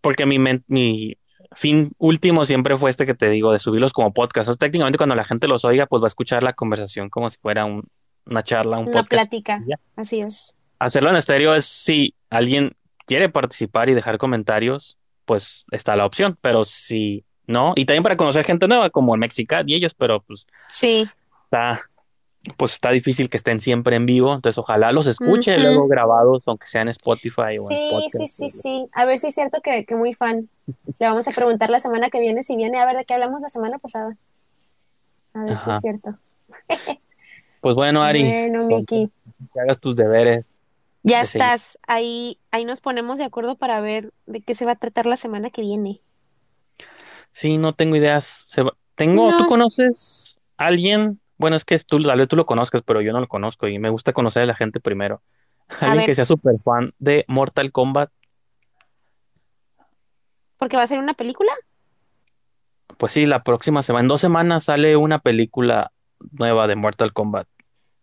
porque 0.00 0.26
mi, 0.26 1.16
fin 1.56 1.92
último 1.98 2.44
siempre 2.46 2.76
fue 2.76 2.90
este 2.90 3.06
que 3.06 3.14
te 3.14 3.30
digo, 3.30 3.52
de 3.52 3.58
subirlos 3.58 3.92
como 3.92 4.12
podcast. 4.12 4.48
O 4.48 4.52
sea, 4.52 4.58
técnicamente 4.58 4.98
cuando 4.98 5.14
la 5.14 5.24
gente 5.24 5.48
los 5.48 5.64
oiga, 5.64 5.86
pues 5.86 6.02
va 6.02 6.06
a 6.06 6.08
escuchar 6.08 6.42
la 6.42 6.52
conversación 6.52 7.08
como 7.10 7.30
si 7.30 7.38
fuera 7.38 7.64
un- 7.64 7.88
una 8.26 8.42
charla, 8.42 8.78
un 8.78 8.88
una 8.88 9.02
podcast. 9.02 9.08
plática. 9.08 9.62
Así 9.96 10.20
es. 10.20 10.56
Hacerlo 10.78 11.10
en 11.10 11.16
estéreo 11.16 11.54
es 11.54 11.64
si 11.66 12.14
alguien 12.30 12.76
quiere 13.06 13.28
participar 13.28 13.88
y 13.88 13.94
dejar 13.94 14.18
comentarios, 14.18 14.96
pues 15.24 15.64
está 15.70 15.96
la 15.96 16.06
opción, 16.06 16.36
pero 16.40 16.64
si 16.66 17.24
no, 17.46 17.72
y 17.76 17.84
también 17.84 18.02
para 18.02 18.16
conocer 18.16 18.44
gente 18.44 18.66
nueva 18.68 18.90
como 18.90 19.14
el 19.14 19.20
Mexicat 19.20 19.68
y 19.68 19.74
ellos, 19.74 19.92
pero 19.96 20.20
pues 20.22 20.46
Sí. 20.68 21.06
está, 21.44 21.80
pues 22.56 22.72
está 22.72 22.90
difícil 22.90 23.28
que 23.30 23.36
estén 23.36 23.60
siempre 23.60 23.96
en 23.96 24.06
vivo, 24.06 24.34
entonces 24.34 24.58
ojalá 24.58 24.92
los 24.92 25.06
escuche 25.06 25.56
luego 25.58 25.86
grabados, 25.88 26.42
aunque 26.46 26.66
sea 26.68 26.82
en 26.82 26.88
Spotify 26.88 27.58
o 27.60 27.70
en 27.70 27.76
Sí, 27.76 27.88
sí, 27.88 27.90
podcast. 27.90 28.34
sí, 28.38 28.48
sí. 28.48 28.86
A 28.92 29.04
ver 29.04 29.18
si 29.18 29.26
es 29.28 29.34
cierto 29.34 29.60
que, 29.62 29.84
que 29.84 29.94
muy 29.94 30.14
fan. 30.14 30.48
Le 30.98 31.06
vamos 31.06 31.26
a 31.28 31.32
preguntar 31.32 31.68
la 31.70 31.80
semana 31.80 32.08
que 32.10 32.20
viene 32.20 32.42
si 32.42 32.56
viene 32.56 32.78
a 32.80 32.86
ver 32.86 32.96
de 32.96 33.04
qué 33.04 33.14
hablamos 33.14 33.40
la 33.40 33.48
semana 33.48 33.78
pasada. 33.78 34.16
A 35.34 35.42
ver 35.44 35.58
si 35.58 35.70
es 35.70 35.80
cierto. 35.80 36.16
Pues 37.60 37.74
bueno, 37.76 38.02
Ari, 38.02 38.22
Bueno, 38.24 38.64
Miki. 38.66 39.10
que 39.54 39.60
hagas 39.60 39.80
tus 39.80 39.96
deberes 39.96 40.44
Ya 41.04 41.20
seguir. 41.26 41.52
estás. 41.52 41.78
Ahí, 41.86 42.40
ahí 42.50 42.64
nos 42.64 42.80
ponemos 42.80 43.18
de 43.18 43.24
acuerdo 43.24 43.56
para 43.56 43.80
ver 43.80 44.12
de 44.26 44.42
qué 44.42 44.54
se 44.56 44.64
va 44.66 44.72
a 44.72 44.76
tratar 44.76 45.06
la 45.06 45.16
semana 45.16 45.50
que 45.50 45.62
viene. 45.62 46.02
Sí, 47.32 47.58
no 47.58 47.74
tengo 47.74 47.96
ideas. 47.96 48.44
Se 48.48 48.62
va- 48.62 48.76
Tengo, 48.96 49.34
¿tú 49.34 49.44
No, 49.44 49.46
conoces 49.46 50.36
a 50.56 50.66
alguien? 50.66 51.20
Bueno, 51.38 51.56
es 51.56 51.64
que 51.64 51.78
tú, 51.80 52.02
tal 52.02 52.18
vez 52.18 52.28
tú 52.28 52.36
lo 52.36 52.46
conozcas, 52.46 52.82
pero 52.86 53.00
yo 53.02 53.12
no 53.12 53.20
lo 53.20 53.28
conozco 53.28 53.66
y 53.68 53.78
me 53.78 53.90
gusta 53.90 54.12
conocer 54.12 54.42
a 54.42 54.46
la 54.46 54.54
gente 54.54 54.80
primero. 54.80 55.22
a 55.82 55.94
Alguien 55.94 55.94
ver, 55.94 56.04
que 56.04 56.14
sea 56.14 56.24
súper 56.26 56.56
fan 56.64 56.92
de 56.98 57.24
Mortal 57.28 57.72
Kombat, 57.72 58.10
porque 60.58 60.76
va 60.76 60.82
a 60.82 60.86
ser 60.86 60.98
una 60.98 61.14
película. 61.14 61.52
pues 62.98 63.12
sí, 63.12 63.26
la 63.26 63.42
próxima 63.42 63.82
semana, 63.82 64.02
en 64.02 64.08
dos 64.08 64.20
semanas 64.20 64.64
sale 64.64 64.96
una 64.96 65.18
película 65.20 65.92
nueva 66.32 66.66
de 66.66 66.76
Mortal 66.76 67.12
Kombat. 67.12 67.48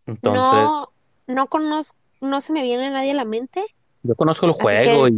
Entonces, 0.06 0.74
No, 0.74 0.90
no 1.28 1.48
conozco, 1.48 1.98
no 2.22 2.42
se 2.42 2.54
me 2.54 2.64
viene 2.64 2.90
nadie 2.90 3.12
a 3.12 3.16
la 3.16 3.26
mente. 3.26 3.64
yo 4.04 4.16
conozco 4.16 4.46
el 4.46 4.54
juego 4.54 5.06
que, 5.06 5.12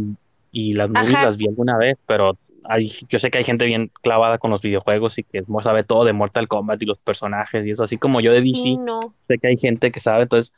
y, 0.52 0.70
y 0.70 0.72
las 0.72 0.90
movies 0.90 1.14
ajá, 1.14 1.26
las 1.26 1.36
vi 1.36 1.48
alguna 1.48 1.76
vez, 1.76 1.96
pero 2.06 2.36
hay, 2.64 2.90
yo 3.08 3.18
sé 3.20 3.30
que 3.30 3.38
hay 3.38 3.44
gente 3.44 3.66
bien 3.66 3.90
clavada 4.02 4.38
con 4.38 4.50
los 4.50 4.62
videojuegos 4.62 5.18
y 5.18 5.22
que 5.22 5.44
sabe 5.62 5.84
todo 5.84 6.04
de 6.04 6.12
Mortal 6.12 6.48
Kombat 6.48 6.82
y 6.82 6.86
los 6.86 6.98
personajes 6.98 7.64
y 7.66 7.70
eso, 7.70 7.82
así 7.82 7.98
como 7.98 8.20
yo 8.20 8.32
de 8.32 8.42
sí, 8.42 8.52
DC, 8.52 8.82
no. 8.82 9.14
sé 9.28 9.38
que 9.38 9.48
hay 9.48 9.56
gente 9.56 9.92
que 9.92 10.00
sabe, 10.00 10.22
entonces 10.22 10.52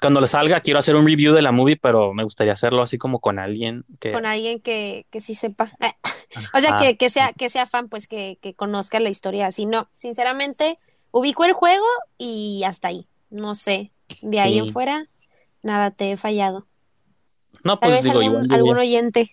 cuando 0.00 0.20
le 0.20 0.28
salga 0.28 0.60
quiero 0.60 0.78
hacer 0.78 0.94
un 0.96 1.06
review 1.06 1.34
de 1.34 1.42
la 1.42 1.52
movie, 1.52 1.76
pero 1.76 2.14
me 2.14 2.24
gustaría 2.24 2.52
hacerlo 2.52 2.82
así 2.82 2.98
como 2.98 3.18
con 3.18 3.38
alguien 3.38 3.84
que, 4.00 4.12
Con 4.12 4.26
alguien 4.26 4.60
que, 4.60 5.06
que 5.10 5.20
sí 5.20 5.34
sepa. 5.34 5.72
O 6.52 6.60
sea, 6.60 6.76
que, 6.76 6.98
que 6.98 7.08
sea, 7.08 7.32
que 7.32 7.48
sea 7.48 7.64
fan, 7.64 7.88
pues 7.88 8.06
que, 8.06 8.36
que 8.42 8.52
conozca 8.52 9.00
la 9.00 9.08
historia. 9.08 9.46
Así 9.46 9.64
no, 9.64 9.88
sinceramente, 9.96 10.78
ubico 11.10 11.46
el 11.46 11.54
juego 11.54 11.86
y 12.18 12.64
hasta 12.66 12.88
ahí. 12.88 13.06
No 13.30 13.54
sé. 13.54 13.92
De 14.20 14.38
ahí 14.38 14.58
en 14.58 14.70
fuera, 14.70 15.06
nada, 15.68 15.90
te 15.92 16.12
he 16.12 16.16
fallado. 16.16 16.66
no, 17.64 17.78
Tal 17.78 17.90
pues 17.90 18.02
vez 18.02 18.04
digo, 18.04 18.20
algún, 18.20 18.52
algún 18.52 18.78
a, 18.78 18.80
oyente. 18.80 19.30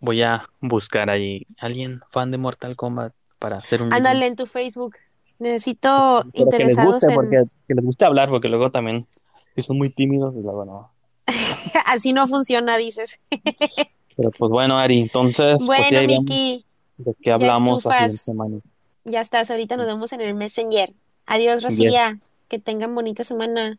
voy 0.00 0.22
a 0.22 0.48
buscar 0.60 1.10
ahí 1.10 1.46
alguien 1.58 2.00
fan 2.10 2.30
de 2.30 2.38
Mortal 2.38 2.76
Kombat 2.76 3.14
para 3.38 3.56
hacer 3.58 3.82
un. 3.82 3.92
Ándale 3.92 4.26
en 4.26 4.36
tu 4.36 4.46
Facebook. 4.46 4.96
Necesito 5.38 6.26
Pero 6.34 6.50
que 6.50 6.64
les 6.64 6.78
interesados 6.78 6.94
guste, 6.94 7.14
porque 7.14 7.36
en... 7.36 7.48
que 7.66 7.74
les 7.74 7.84
guste 7.84 8.04
hablar, 8.04 8.28
porque 8.28 8.48
luego 8.48 8.70
también, 8.72 9.06
si 9.54 9.62
son 9.62 9.78
muy 9.78 9.90
tímidos, 9.90 10.34
y 10.36 10.40
luego 10.42 10.64
no. 10.64 10.90
Así 11.86 12.12
no 12.12 12.26
funciona, 12.26 12.76
dices. 12.76 13.20
Pero 14.16 14.30
pues 14.32 14.50
bueno, 14.50 14.78
Ari, 14.78 15.00
entonces, 15.00 15.58
pues 15.64 15.88
ya 15.90 16.00
Bueno, 16.00 16.06
Miki, 16.08 16.64
de 16.96 17.14
qué 17.22 17.30
ya 17.30 17.34
hablamos 17.34 17.84
la 17.84 18.06
estufas. 18.06 18.22
semana. 18.22 18.58
Ya 19.04 19.20
estás. 19.20 19.50
Ahorita 19.50 19.76
nos 19.76 19.86
vemos 19.86 20.12
en 20.12 20.20
el 20.20 20.34
Messenger. 20.34 20.92
Adiós, 21.26 21.62
Rosilla. 21.62 22.18
Que 22.48 22.58
tengan 22.58 22.94
bonita 22.94 23.22
semana. 23.24 23.78